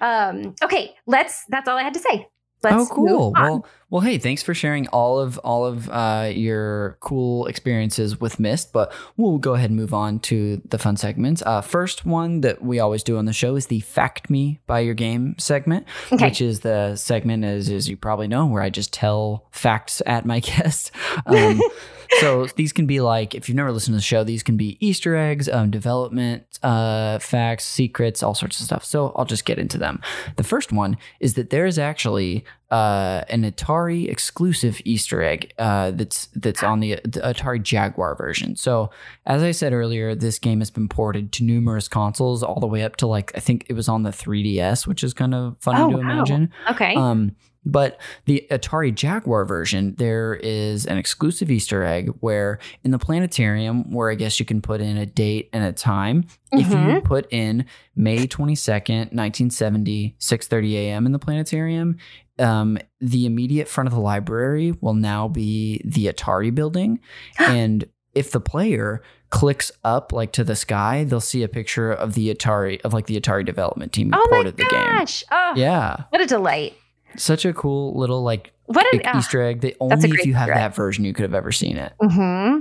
[0.00, 2.28] um, okay, let's, that's all I had to say.
[2.62, 3.32] Let's oh, cool.
[3.32, 8.38] Well, well, hey, thanks for sharing all of all of uh, your cool experiences with
[8.38, 8.72] Myst.
[8.72, 11.42] But we'll go ahead and move on to the fun segments.
[11.44, 14.80] Uh, first one that we always do on the show is the "Fact Me" by
[14.80, 16.26] your game segment, Okay.
[16.26, 20.26] which is the segment, as as you probably know, where I just tell facts at
[20.26, 20.90] my guests.
[21.26, 21.60] Um,
[22.18, 24.76] so these can be like, if you've never listened to the show, these can be
[24.84, 28.84] Easter eggs, um, development uh, facts, secrets, all sorts of stuff.
[28.84, 30.00] So I'll just get into them.
[30.36, 35.90] The first one is that there is actually uh, an Atari exclusive Easter egg uh,
[35.92, 38.54] that's that's on the, the Atari Jaguar version.
[38.56, 38.90] So
[39.26, 42.82] as I said earlier, this game has been ported to numerous consoles, all the way
[42.82, 45.80] up to like I think it was on the 3DS, which is kind of funny
[45.80, 46.00] Oh, to wow.
[46.02, 46.52] imagine.
[46.70, 46.94] okay.
[46.94, 47.34] Um,
[47.64, 53.92] but the Atari Jaguar version, there is an exclusive Easter egg where in the planetarium,
[53.92, 56.24] where I guess you can put in a date and a time.
[56.52, 57.04] If you Mhm.
[57.04, 61.06] put in May 22nd, 1970, 6:30 a.m.
[61.06, 61.96] in the planetarium,
[62.38, 66.98] um, the immediate front of the library will now be the Atari building.
[67.38, 67.84] and
[68.14, 72.34] if the player clicks up like to the sky, they'll see a picture of the
[72.34, 74.80] Atari of like the Atari development team who oh ported the game.
[74.80, 75.22] Oh my gosh.
[75.30, 76.04] Oh, Yeah.
[76.08, 76.74] what a delight.
[77.16, 79.60] Such a cool little like What an, e- Easter egg.
[79.62, 80.54] That only if you have egg.
[80.56, 81.92] that version you could have ever seen it.
[82.00, 82.60] hmm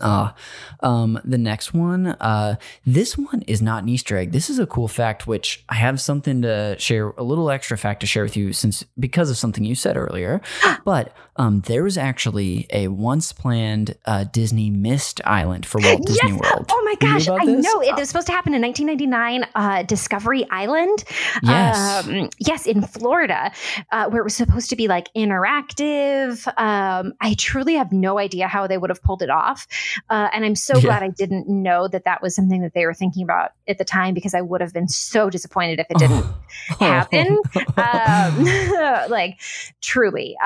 [0.00, 0.32] Uh,
[0.80, 4.32] um, the next one, uh, this one is not an Easter egg.
[4.32, 8.00] This is a cool fact, which I have something to share, a little extra fact
[8.00, 10.40] to share with you, since because of something you said earlier.
[10.84, 16.32] but um, there was actually a once planned uh, Disney Myst Island for Walt Disney
[16.32, 16.40] yes.
[16.40, 16.66] World.
[16.70, 17.64] Oh my gosh, I this?
[17.64, 17.80] know.
[17.80, 21.04] It was supposed to happen in 1999, uh, Discovery Island.
[21.42, 22.06] Yes.
[22.06, 23.52] Um, yes, in Florida,
[23.92, 26.46] uh, where it was supposed to be like interactive.
[26.58, 29.66] Um, I truly have no idea how they would have pulled it off.
[30.10, 30.82] Uh, and I'm so Yeah.
[30.82, 33.84] glad I didn't know that that was something that they were thinking about at the
[33.84, 36.24] time because I would have been so disappointed if it didn't
[36.80, 37.38] happen.
[37.76, 39.40] um, like
[39.80, 40.36] truly.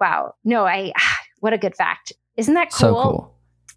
[0.00, 0.34] Wow.
[0.44, 0.92] No, I,
[1.40, 2.12] what a good fact.
[2.36, 2.78] Isn't that cool?
[2.78, 3.28] So cool.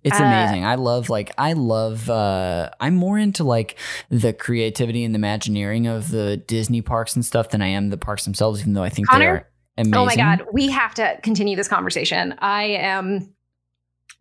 [0.03, 0.63] It's Uh, amazing.
[0.65, 3.77] I love like I love uh I'm more into like
[4.09, 7.97] the creativity and the imagineering of the Disney parks and stuff than I am the
[7.97, 9.19] parks themselves, even though I think Connor?
[9.19, 9.49] they are
[9.79, 9.95] amazing.
[9.95, 10.45] Oh my God.
[10.53, 12.35] We have to continue this conversation.
[12.39, 13.33] I am,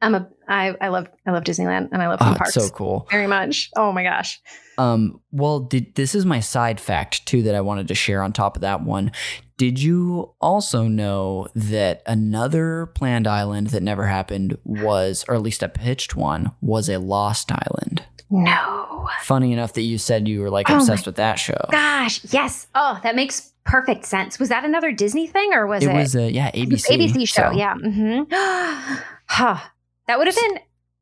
[0.02, 2.68] I'm a, I, I love, I love Disneyland and I love Oh, theme parks so
[2.70, 3.06] cool.
[3.10, 3.70] very much.
[3.76, 4.40] Oh my gosh.
[4.76, 8.32] Um, well, did, this is my side fact too that I wanted to share on
[8.32, 9.12] top of that one.
[9.56, 15.62] Did you also know that another planned island that never happened was, or at least
[15.62, 18.02] a pitched one, was a lost island?
[18.30, 19.08] No.
[19.20, 21.68] Funny enough that you said you were like Oh obsessed with that show.
[21.70, 22.20] Gosh.
[22.32, 22.66] Yes.
[22.74, 24.40] Oh, that makes perfect sense.
[24.40, 25.94] Was that another Disney thing or was it it?
[25.94, 27.50] was a yeah ABC ABC show.
[27.52, 27.74] so- Yeah.
[27.74, 28.22] hmm
[29.26, 29.58] huh.
[30.06, 30.58] That would have been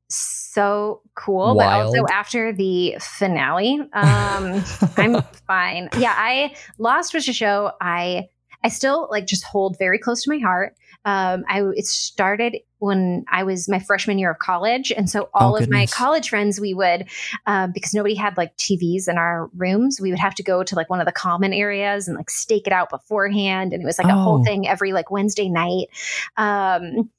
[0.09, 1.55] so cool.
[1.57, 4.63] But also after the finale, um,
[4.97, 5.89] I'm fine.
[5.99, 8.29] Yeah, I Lost was a show I
[8.65, 10.77] I still like just hold very close to my heart.
[11.05, 15.57] Um, I it started when I was my freshman year of college, and so all
[15.57, 17.09] of my Oh, college friends we would
[17.47, 20.77] um, because nobody had like TVs in our rooms, we would have to go to
[20.77, 23.99] like one of the common areas and like stake it out beforehand, and it was
[23.99, 24.45] like a whole Oh.
[24.45, 25.89] thing every like Wednesday night.
[26.37, 27.11] Um,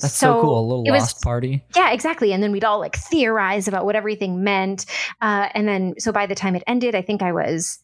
[0.00, 0.58] That's so, cool.
[0.58, 1.64] A little it was- lost party.
[1.76, 2.32] yeah, exactly.
[2.32, 4.86] And then we'd all like theorize about what everything meant.
[5.20, 7.78] Uh, and then, so by the time it ended, I think I was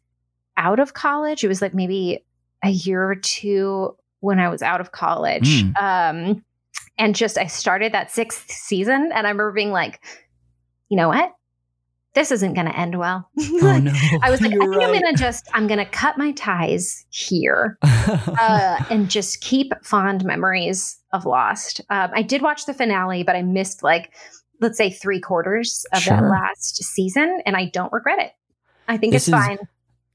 [0.57, 1.45] out of college.
[1.45, 2.25] It was like maybe
[2.65, 5.63] a year or two when I was out of college.
[5.63, 5.77] Mm.
[5.83, 6.45] Um,
[6.97, 10.05] and just, I started that sixth season and I remember being like,
[10.89, 11.33] you know what?
[12.19, 13.31] This isn't going to end well.
[13.61, 13.93] Oh no!
[14.23, 16.33] I was like, I You're think I'm going to just, I'm going to cut my
[16.33, 21.81] ties here uh, and just keep fond memories of Lost.
[21.91, 24.13] Um, I did watch the finale, but I missed like,
[24.61, 28.33] let's say, three quarters of that last season, and I don't regret it.
[28.89, 29.59] I think This it's is- fine.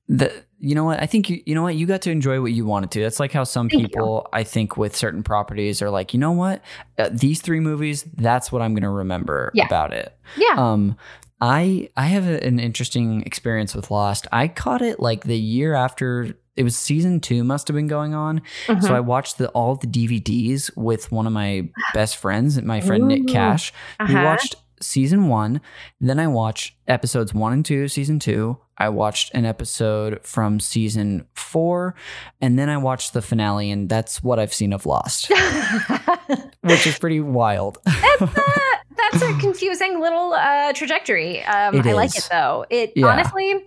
[0.10, 2.52] the you know what I think you you know what you got to enjoy what
[2.52, 3.02] you wanted to.
[3.02, 4.40] That's like how some Thank people you.
[4.40, 6.62] I think with certain properties are like, you know what,
[6.98, 9.66] uh, these three movies, that's what I'm going to remember yeah.
[9.66, 10.18] about it.
[10.38, 10.56] Yeah.
[10.58, 10.98] Um,
[11.44, 14.28] I I have an interesting experience with Lost.
[14.32, 18.14] I caught it like the year after it was season two must have been going
[18.14, 18.42] on.
[18.68, 18.80] Mm-hmm.
[18.80, 23.04] So I watched the all the DVDs with one of my best friends, my friend
[23.04, 23.08] Ooh.
[23.08, 23.74] Nick Cash.
[24.00, 24.14] Uh-huh.
[24.14, 25.60] We watched season one.
[26.00, 28.58] Then I watched episodes one and two, season two.
[28.78, 31.94] I watched an episode from season four,
[32.40, 35.30] and then I watched the finale, and that's what I've seen of Lost,
[36.62, 37.80] which is pretty wild.
[39.12, 41.44] That's a confusing little uh, trajectory.
[41.44, 42.66] Um, I like it though.
[42.70, 43.08] It yeah.
[43.08, 43.66] honestly,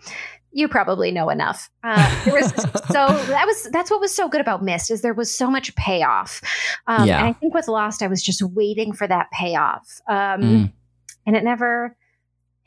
[0.56, 1.70] you probably know enough.
[1.84, 5.14] Uh, there was so that was that's what was so good about Myst is there
[5.14, 6.40] was so much payoff.
[6.86, 7.18] Um, yeah.
[7.18, 10.72] And I think with Lost, I was just waiting for that payoff, um, mm.
[11.26, 11.94] and it never,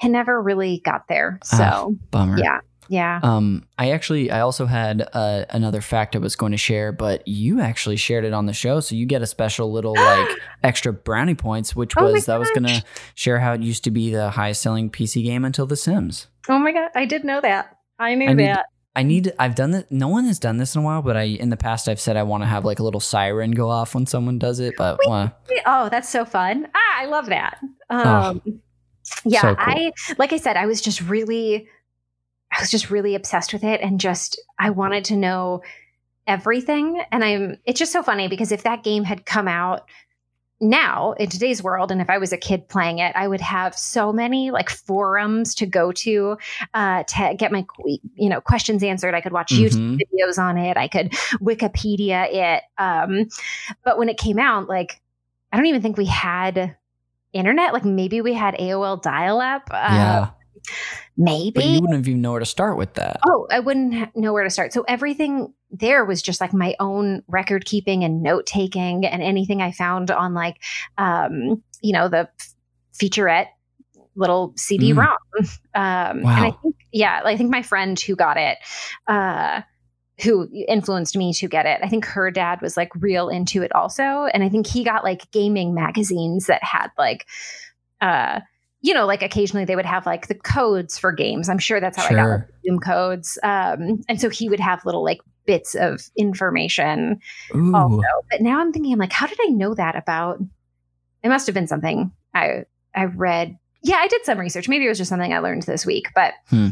[0.04, 1.40] it never really got there.
[1.44, 2.38] So ah, bummer.
[2.38, 2.60] Yeah.
[2.90, 3.20] Yeah.
[3.22, 7.26] Um, I actually, I also had uh, another fact I was going to share, but
[7.28, 10.28] you actually shared it on the show, so you get a special little like
[10.64, 12.84] extra brownie points, which oh was I was going to
[13.14, 16.28] share how it used to be the highest selling PC game until The Sims.
[16.50, 17.78] Oh my god, I did know that.
[18.00, 18.66] I knew I need, that.
[18.96, 19.32] I need.
[19.38, 19.92] I've done that.
[19.92, 22.18] No one has done this in a while, but I in the past I've said
[22.18, 24.74] I want to have like a little siren go off when someone does it.
[24.78, 25.30] But uh,
[25.66, 26.68] oh, that's so fun!
[26.74, 27.60] Ah, I love that.
[27.92, 28.52] Oh, um, oh,
[29.26, 29.66] yeah, so cool.
[29.68, 31.68] I like I said, I was just really
[32.52, 35.62] I was just really obsessed with it and just I wanted to know
[36.28, 37.04] everything.
[37.12, 39.84] And I'm it's just so funny because if that game had come out
[40.62, 43.74] now in today's world and if i was a kid playing it i would have
[43.74, 46.38] so many like forums to go to
[46.74, 47.66] uh, to get my
[48.16, 49.14] you know questions answered.
[49.14, 49.96] I could watch mm-hmm.
[49.96, 50.76] youtube videos on it.
[50.76, 52.64] I could wikipedia it.
[52.78, 53.30] Um,
[53.86, 55.02] but when it came out like
[55.52, 56.76] i don't even think we had
[57.32, 57.74] internet.
[57.74, 59.70] Like maybe we had aol dial-up.
[59.72, 60.30] Uh, yeah
[61.20, 61.52] maybe.
[61.52, 63.20] But you wouldn't even know where to start with that.
[63.28, 64.74] Oh, I wouldn't know where to start.
[64.74, 69.62] So everything there was just like my own record keeping and note taking, and anything
[69.62, 70.58] I found on like,
[70.98, 72.30] um, you know, the
[72.94, 73.48] featurette
[74.16, 75.08] little CD-ROM.
[75.40, 75.60] Mm.
[75.76, 76.36] Um, wow.
[76.36, 78.58] And I think, yeah, I think my friend who got it.
[79.08, 79.62] Uh,
[80.22, 81.80] who influenced me to get it.
[81.82, 84.26] I think her dad was like real into it also.
[84.34, 87.26] And I think he got like gaming magazines that had like
[88.02, 88.42] uh
[88.82, 91.50] you know, like occasionally they would have like the codes for games.
[91.50, 92.20] I'm sure that's how sure.
[92.20, 93.38] I got like, Doom codes.
[93.44, 97.20] Um, and so he would have little like bits of information
[97.56, 97.76] Ooh.
[97.76, 98.02] also.
[98.32, 100.40] But now I'm thinking, I'm like, how did I know that about?
[101.24, 102.64] It must have been something I
[102.96, 103.58] I read.
[103.84, 104.70] Yeah, I did some research.
[104.70, 106.10] Maybe it was just something I learned this week.
[106.16, 106.70] But hmm.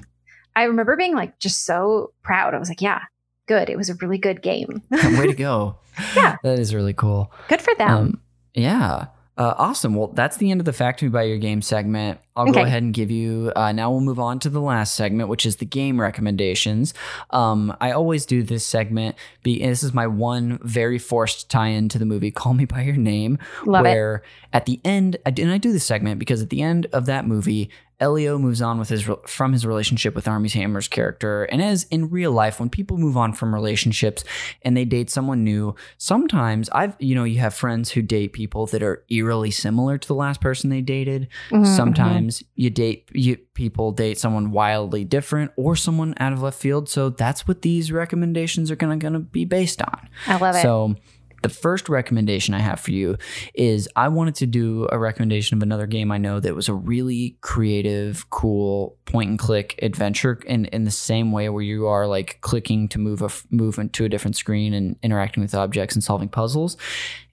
[0.56, 2.54] I remember being like just so proud.
[2.54, 3.02] I was like, yeah,
[3.48, 3.70] good.
[3.70, 4.82] It was a really good game.
[4.92, 5.78] Way to go.
[6.16, 7.32] yeah, that is really cool.
[7.50, 7.90] Good for them.
[7.90, 8.22] Um,
[8.54, 9.08] yeah.
[9.38, 9.94] Uh, awesome.
[9.94, 12.20] Well, that's the end of the Fact Me by Your Game segment.
[12.36, 12.54] I'll okay.
[12.54, 13.52] go ahead and give you.
[13.56, 16.96] Uh, now we'll move on to the last segment, which is the game recommendations.
[17.30, 19.16] Um, I always do this segment.
[19.44, 22.96] Be this is my one very forced tie-in to the movie Call Me by Your
[22.96, 24.24] Name, Love where it.
[24.54, 27.28] at the end, I, and I do this segment because at the end of that
[27.28, 27.70] movie,
[28.00, 32.10] Elio moves on with his from his relationship with Armie Hammer's character, and as in
[32.10, 34.24] real life, when people move on from relationships
[34.62, 38.68] and they date someone new, sometimes I've you know you have friends who date people
[38.68, 41.28] that are eerily similar to the last person they dated.
[41.50, 42.62] Mm-hmm, sometimes mm-hmm.
[42.62, 46.88] you date you people date someone wildly different or someone out of left field.
[46.88, 50.08] So that's what these recommendations are gonna gonna be based on.
[50.28, 50.62] I love it.
[50.62, 50.96] So
[51.44, 53.18] the first recommendation I have for you
[53.54, 56.74] is I wanted to do a recommendation of another game I know that was a
[56.74, 62.08] really creative, cool point and click adventure in, in the same way where you are
[62.08, 66.04] like clicking to move a move into a different screen and interacting with objects and
[66.04, 66.78] solving puzzles.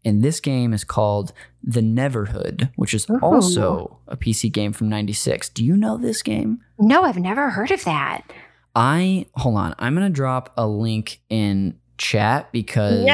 [0.05, 1.33] And this game is called
[1.63, 3.19] The Neverhood, which is Ooh.
[3.23, 5.49] also a PC game from 96.
[5.49, 6.61] Do you know this game?
[6.79, 8.23] No, I've never heard of that.
[8.75, 9.75] I hold on.
[9.79, 13.05] I'm going to drop a link in chat because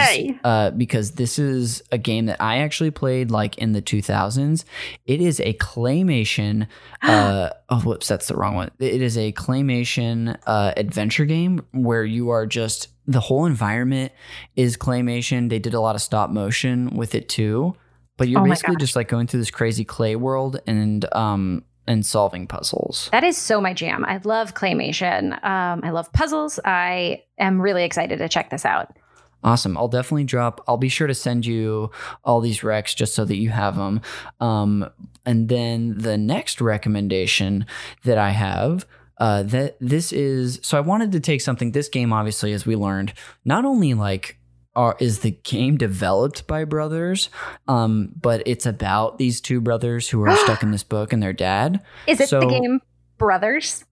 [0.44, 4.64] uh, because this is a game that I actually played like in the 2000s.
[5.06, 6.66] It is a claymation.
[7.02, 8.70] Uh, oh, whoops, that's the wrong one.
[8.78, 14.12] It is a claymation uh, adventure game where you are just the whole environment
[14.54, 15.48] is claymation.
[15.48, 17.74] They did a lot of stop motion with it too.
[18.18, 22.04] But you're oh basically just like going through this crazy clay world and um and
[22.04, 23.08] solving puzzles.
[23.12, 24.04] That is so my jam.
[24.04, 25.32] I love claymation.
[25.44, 26.60] Um, I love puzzles.
[26.64, 28.96] I am really excited to check this out.
[29.42, 29.76] Awesome.
[29.76, 31.90] I'll definitely drop, I'll be sure to send you
[32.24, 34.02] all these recs just so that you have them.
[34.38, 34.88] Um,
[35.24, 37.66] and then the next recommendation
[38.04, 38.86] that I have.
[39.18, 41.72] Uh, that this is so I wanted to take something.
[41.72, 43.12] This game, obviously, as we learned,
[43.44, 44.39] not only like
[44.76, 47.28] are is the game developed by brothers
[47.68, 51.32] um but it's about these two brothers who are stuck in this book and their
[51.32, 52.80] dad is it so, the game
[53.18, 53.84] brothers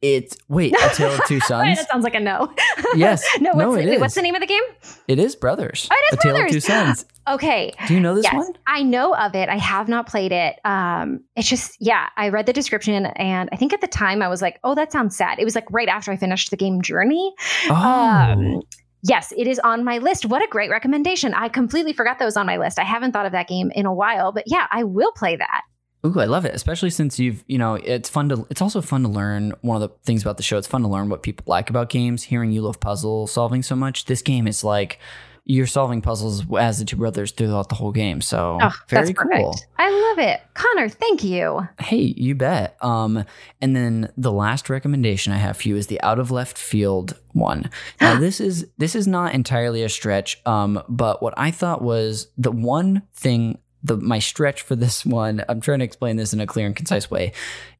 [0.00, 1.76] It's wait, A Tale of Two Sons.
[1.78, 2.52] that sounds like a no.
[2.96, 3.22] Yes.
[3.40, 4.00] no, what's, no, the, it wait, is.
[4.00, 4.62] what's the name of the game?
[5.08, 5.88] It is Brothers.
[5.90, 6.52] Oh, it is A Tale of Brothers.
[6.52, 7.04] Two Sons.
[7.26, 7.72] Okay.
[7.88, 8.52] Do you know this yes, one?
[8.66, 9.48] I know of it.
[9.48, 10.60] I have not played it.
[10.66, 14.28] Um, it's just, yeah, I read the description and I think at the time I
[14.28, 15.38] was like, oh, that sounds sad.
[15.38, 17.32] It was like right after I finished the game Journey.
[17.70, 17.74] Oh.
[17.74, 18.60] Um,
[19.04, 20.26] yes, it is on my list.
[20.26, 21.34] What a great recommendation.
[21.34, 22.78] I completely forgot that was on my list.
[22.78, 25.62] I haven't thought of that game in a while, but yeah, I will play that.
[26.06, 29.02] Ooh, I love it, especially since you've, you know, it's fun to, it's also fun
[29.04, 29.54] to learn.
[29.62, 31.88] One of the things about the show, it's fun to learn what people like about
[31.88, 32.24] games.
[32.24, 34.98] Hearing you love puzzle solving so much, this game is like
[35.46, 38.20] you're solving puzzles as the two brothers throughout the whole game.
[38.20, 39.54] So Oh, very that's cool.
[39.78, 40.40] I love it.
[40.54, 41.68] Connor, thank you.
[41.78, 42.82] Hey, you bet.
[42.82, 43.24] Um,
[43.60, 47.18] and then the last recommendation I have for you is the out of left field
[47.32, 47.70] one.
[48.00, 52.28] Now this is this is not entirely a stretch, um, but what I thought was
[52.38, 56.40] the one thing the my stretch for this one, I'm trying to explain this in
[56.40, 57.32] a clear and concise way.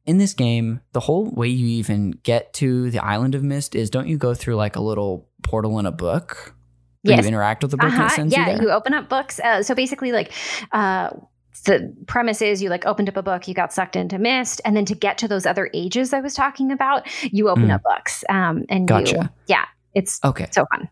[0.05, 3.89] In this game, the whole way you even get to the island of Myst is
[3.89, 6.54] don't you go through like a little portal in a book?
[7.05, 7.21] Yes.
[7.23, 8.25] You interact with the book Uh-huh.
[8.27, 9.39] Yeah, you you open up books.
[9.39, 10.31] Uh, so basically, like,
[10.71, 11.09] uh,
[11.65, 14.75] the premise is you like opened up a book, you got sucked into Myst, and
[14.77, 17.75] then to get to those other ages I was talking about, you open Mm.
[17.75, 18.23] up books.
[18.29, 19.31] Um, and you, Gotcha.
[19.47, 20.47] yeah, it's okay.
[20.51, 20.89] so fun.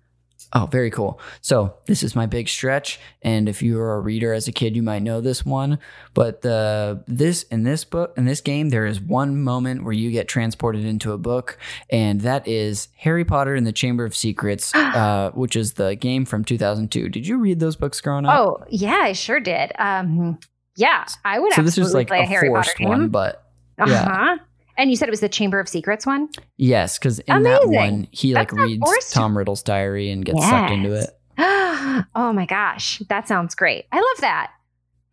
[0.56, 1.20] Oh, very cool.
[1.41, 4.76] So this is my big stretch, and if you were a reader as a kid,
[4.76, 5.80] you might know this one.
[6.14, 10.12] But the this in this book in this game, there is one moment where you
[10.12, 11.58] get transported into a book,
[11.89, 16.24] and that is Harry Potter and the Chamber of Secrets, uh, which is the game
[16.24, 17.10] from 2002.
[17.10, 18.39] Did you read those books growing up?
[18.39, 19.72] Oh, yeah, I sure did.
[19.80, 20.38] Um,
[20.76, 22.89] yeah, I would so this absolutely is like play a a Harry Potter forced game.
[22.89, 23.43] one, but
[23.80, 24.38] uh-huh.
[24.78, 26.30] And you said it was the Chamber of Secrets one?
[26.57, 29.11] yes, because in that one he like That's reads.
[29.11, 31.09] Tom Riddle's diary and gets sucked into it.
[32.15, 33.86] oh my gosh, that sounds great.
[33.91, 34.51] I love that.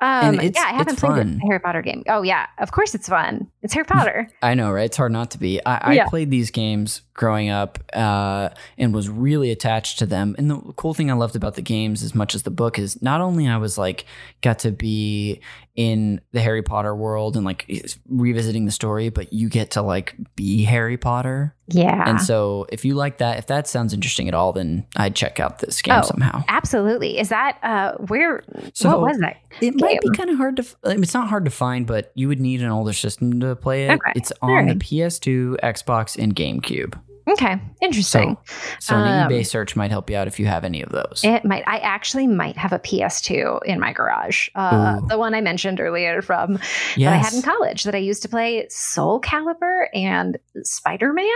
[0.02, 1.40] Um, it's- yeah, I haven't it's played fun.
[1.42, 2.04] a Harry Potter game.
[2.08, 3.50] Oh yeah, of course it's fun.
[3.60, 4.30] It's Harry Potter.
[4.42, 4.84] I know, right?
[4.86, 5.60] It's hard not to be.
[5.66, 6.08] I, Yeah.
[6.08, 8.48] Played these games growing up uh,
[8.78, 10.34] and was really attached to them.
[10.38, 13.02] And the cool thing I loved about the games, as much as the book, is
[13.02, 14.06] not only I was like
[14.40, 15.42] got to be
[15.80, 17.64] in the Harry Potter world and like
[18.06, 21.56] revisiting the story, but you get to like be Harry Potter.
[21.68, 22.06] yeah.
[22.06, 25.40] And so, if you like that, if that sounds interesting at all, then I'd check
[25.40, 26.44] out this game Oh, somehow.
[26.48, 27.18] Absolutely.
[27.18, 28.42] Is that uh where
[28.74, 29.38] So what was that?
[29.62, 30.66] It might be kind of hard to.
[30.84, 33.56] I mean, it's not hard to find, but you would need an older system to
[33.56, 33.92] play it.
[33.92, 34.78] Okay, It's on alright.
[34.78, 37.00] the PS2, Xbox, and GameCube.
[37.30, 37.60] Okay.
[37.80, 38.36] Interesting.
[38.80, 41.20] So an Um, eBay search might help you out if you have any of those.
[41.24, 44.48] it might I actually might have a PS2 in my garage.
[44.54, 48.22] Uh the one I mentioned earlier from that I had in college that I used
[48.22, 51.26] to play Soul Calibur and Spider-Man.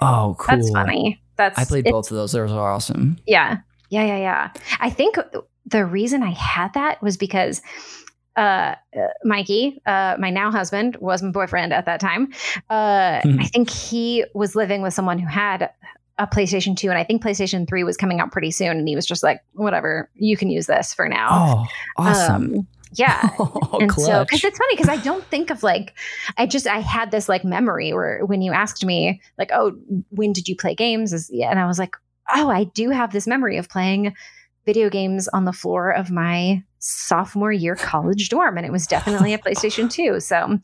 [0.00, 0.56] Oh, cool.
[0.56, 1.20] That's funny.
[1.36, 2.32] That's I played both of those.
[2.32, 3.18] Those are awesome.
[3.26, 3.58] Yeah.
[3.90, 4.50] Yeah, yeah, yeah.
[4.78, 5.16] I think
[5.66, 7.60] the reason I had that was because
[8.36, 8.74] uh, uh,
[9.24, 12.32] Mikey, uh, my now husband, was my boyfriend at that time.
[12.68, 13.40] Uh, Mhm.
[13.40, 15.70] I think he was living with someone who had
[16.18, 18.78] a PlayStation 2, and I think PlayStation 3 was coming out pretty soon.
[18.78, 21.28] And he was just like, whatever, you can use this for now.
[21.32, 21.66] Oh,
[21.96, 22.54] awesome.
[22.54, 23.28] Um, yeah.
[23.38, 25.94] oh, and so because it's funny because i don't think of like
[26.38, 29.72] i just i had this like memory where when you asked me like oh
[30.10, 31.94] when did you play games and i was like
[32.34, 34.12] oh i do have this memory of playing
[34.70, 39.34] video games on the floor of my sophomore year college dorm and it was definitely
[39.34, 40.56] a playstation 2 so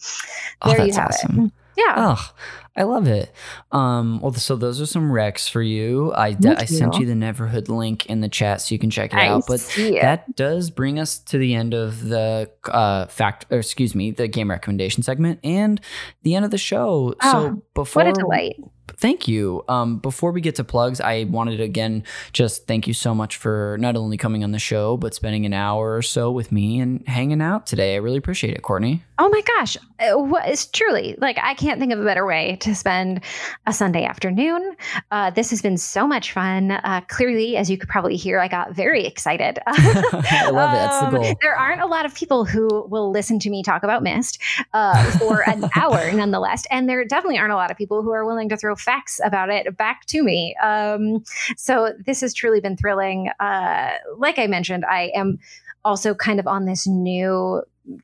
[0.62, 1.46] oh, there you have awesome.
[1.46, 2.32] it yeah Oh,
[2.78, 3.32] I love it.
[3.72, 6.12] Um, well, so those are some recs for you.
[6.14, 6.34] I,
[6.66, 7.00] sent you.
[7.00, 9.44] you the Neverhood link in the chat so you can check it I out.
[9.48, 10.02] But it.
[10.02, 14.28] that does bring us to the end of the uh, fact, or excuse me, the
[14.28, 15.80] game recommendation segment and
[16.22, 17.14] the end of the show.
[17.22, 18.56] Oh, so before what a delight
[18.96, 19.64] thank you.
[19.68, 23.36] Um, before we get to plugs, I wanted to again just thank you so much
[23.36, 26.80] for not only coming on the show, but spending an hour or so with me
[26.80, 27.94] and hanging out today.
[27.94, 29.02] I really appreciate it, Courtney.
[29.18, 29.78] Oh my gosh.
[29.98, 33.22] Uh, What is truly like, I can't think of a better way to spend
[33.66, 34.76] a Sunday afternoon.
[35.10, 36.72] Uh, this has been so much fun.
[36.72, 39.58] Uh, clearly, as you could probably hear, I got very excited.
[39.66, 40.76] I love it.
[40.76, 41.34] That's the Um, goal.
[41.40, 44.38] There aren't a lot of people who will listen to me talk about Myst
[44.74, 46.64] uh, for an hour, nonetheless.
[46.70, 49.48] And there definitely aren't a lot of people who are willing to throw facts about
[49.48, 50.54] it back to me.
[50.62, 51.24] Um,
[51.56, 53.30] so this has truly been thrilling.
[53.40, 55.38] Uh, like I mentioned, I am
[55.86, 57.62] also kind of on this new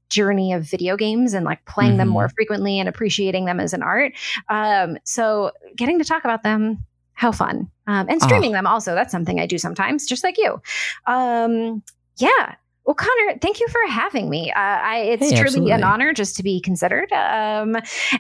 [0.09, 2.13] journey of video games and like playing them Mhm.
[2.13, 4.13] more frequently and appreciating them as an art.
[4.49, 7.69] Um, so getting to talk about them, how fun.
[7.87, 8.25] Um, and Ah.
[8.27, 10.61] streaming them also, that's something I do sometimes, just like you.
[11.07, 11.83] Um,
[12.17, 12.55] yeah.
[12.85, 14.51] Well, Connor, thank you for having me.
[14.51, 17.13] Uh, I, it's Hey, truly an honor just to be considered.
[17.13, 17.77] Um,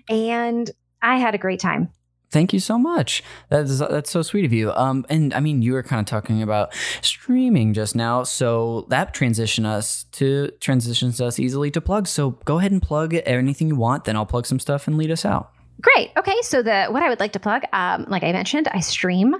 [0.08, 0.70] and
[1.02, 1.88] I had a great time.
[2.32, 3.22] Thank you so much.
[3.50, 4.72] That's that's so sweet of you.
[4.72, 9.12] Um, and I mean, you were kind of talking about streaming just now, so that
[9.12, 12.08] transition us to transitions us easily to plugs.
[12.08, 15.10] So go ahead and plug anything you want, then I'll plug some stuff and lead
[15.10, 15.52] us out.
[15.82, 16.12] Great.
[16.16, 16.36] Okay.
[16.42, 19.34] So the what I would like to plug, um, like I mentioned, I stream.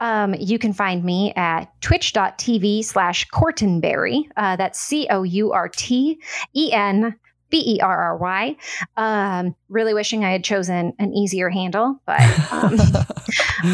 [0.00, 4.28] Um, you can find me at twitch.tv slash Courtenberry.
[4.36, 6.18] Uh, that's C O U R T
[6.54, 7.14] E N
[7.50, 8.56] B E R R Y.
[8.96, 12.20] Um, really wishing I had chosen an easier handle, but
[12.52, 12.78] um,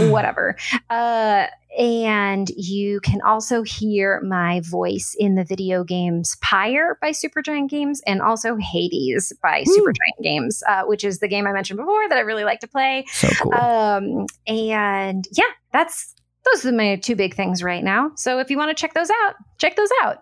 [0.11, 0.57] whatever.
[0.91, 1.47] Uh,
[1.79, 8.01] and you can also hear my voice in the video games Pyre by Supergiant Games
[8.07, 9.77] and also Hades by Ooh.
[9.77, 12.69] Supergiant Games, uh, which is the game I mentioned before that I really like to
[12.69, 13.05] play.
[13.13, 13.55] So cool.
[13.55, 18.13] Um, and yeah, that's those are my two big things right now.
[18.17, 20.19] So if you want to check those out, check those out.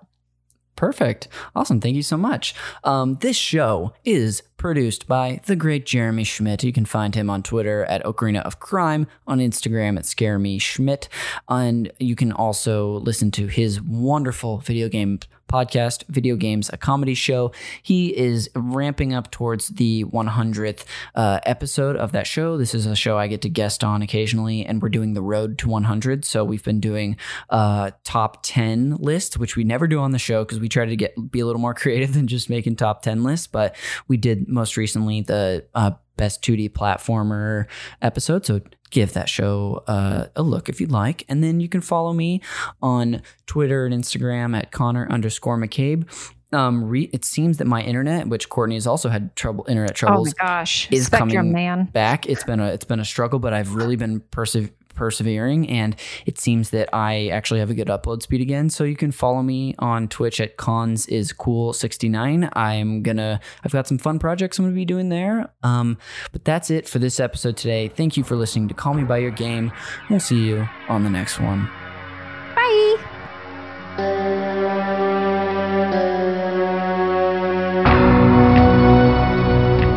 [0.83, 1.29] Perfect.
[1.55, 1.81] Awesome.
[1.81, 2.57] Thank you so much.
[2.83, 6.63] Um, this show is produced by the great Jeremy Schmidt.
[6.63, 10.61] You can find him on Twitter at Ocarina of Crime, on Instagram at Scare Me
[10.61, 11.09] Schmidt,
[11.49, 15.19] and you can also listen to his wonderful video game
[15.53, 17.53] podcast, Video Games, a comedy show.
[17.83, 20.85] He is ramping up towards the 100th
[21.15, 22.57] uh, episode of that show.
[22.57, 25.59] This is a show I get to guest on occasionally, and we're doing the road
[25.59, 26.25] to 100.
[26.25, 27.19] So we've been doing
[27.51, 30.87] a uh, top 10 list, which we never do on the show because we try
[30.87, 33.47] to get be a little more creative than just making top 10 lists.
[33.47, 33.77] But
[34.09, 37.67] we did most recently the uh, best 2D platformer
[38.01, 38.47] episode.
[38.47, 38.61] So
[38.91, 41.25] give that show uh, a look if you'd like.
[41.29, 42.41] And then you can follow me
[42.81, 46.07] on Twitter and Instagram at Connor underscore McCabe.
[46.53, 50.29] Um, re- it seems that my internet, which Courtney has also had trouble internet troubles,
[50.29, 51.85] oh my gosh, is Spectrum, coming man.
[51.87, 52.27] back.
[52.29, 55.97] It's been a it's been a struggle, but I've really been perse- persevering and
[56.27, 58.71] it seems that I actually have a good upload speed again.
[58.71, 62.51] So you can follow me on Twitch at cons is cool 69.
[62.55, 65.51] I'm gonna I've got some fun projects I'm gonna be doing there.
[65.63, 65.99] Um,
[66.33, 67.89] but that's it for this episode today.
[67.89, 69.73] Thank you for listening to Call Me by Your Game.
[70.11, 71.71] We'll see you on the next one.
[72.55, 72.97] Bye.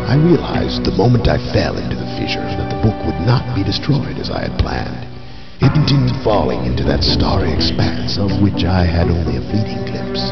[0.07, 3.65] I realized the moment I fell into the fissure that the book would not be
[3.65, 5.09] destroyed as I had planned.
[5.57, 10.29] It continued falling into that starry expanse of which I had only a fleeting glimpse.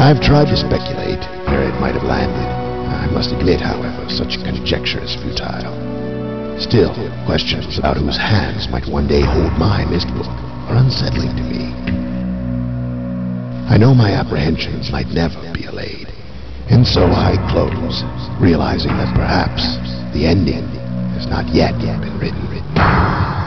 [0.00, 1.20] I've tried to speculate
[1.52, 2.48] where it might have landed.
[2.88, 5.76] I must admit, however, such conjecture is futile.
[6.56, 6.96] Still,
[7.28, 10.32] questions about whose hands might one day hold my Myst book
[10.72, 11.76] are unsettling to me.
[13.68, 16.08] I know my apprehensions might never be allayed.
[16.70, 18.00] And so I close,
[18.40, 19.76] realizing that perhaps
[20.16, 20.85] the ending
[21.16, 23.45] has not yet been written.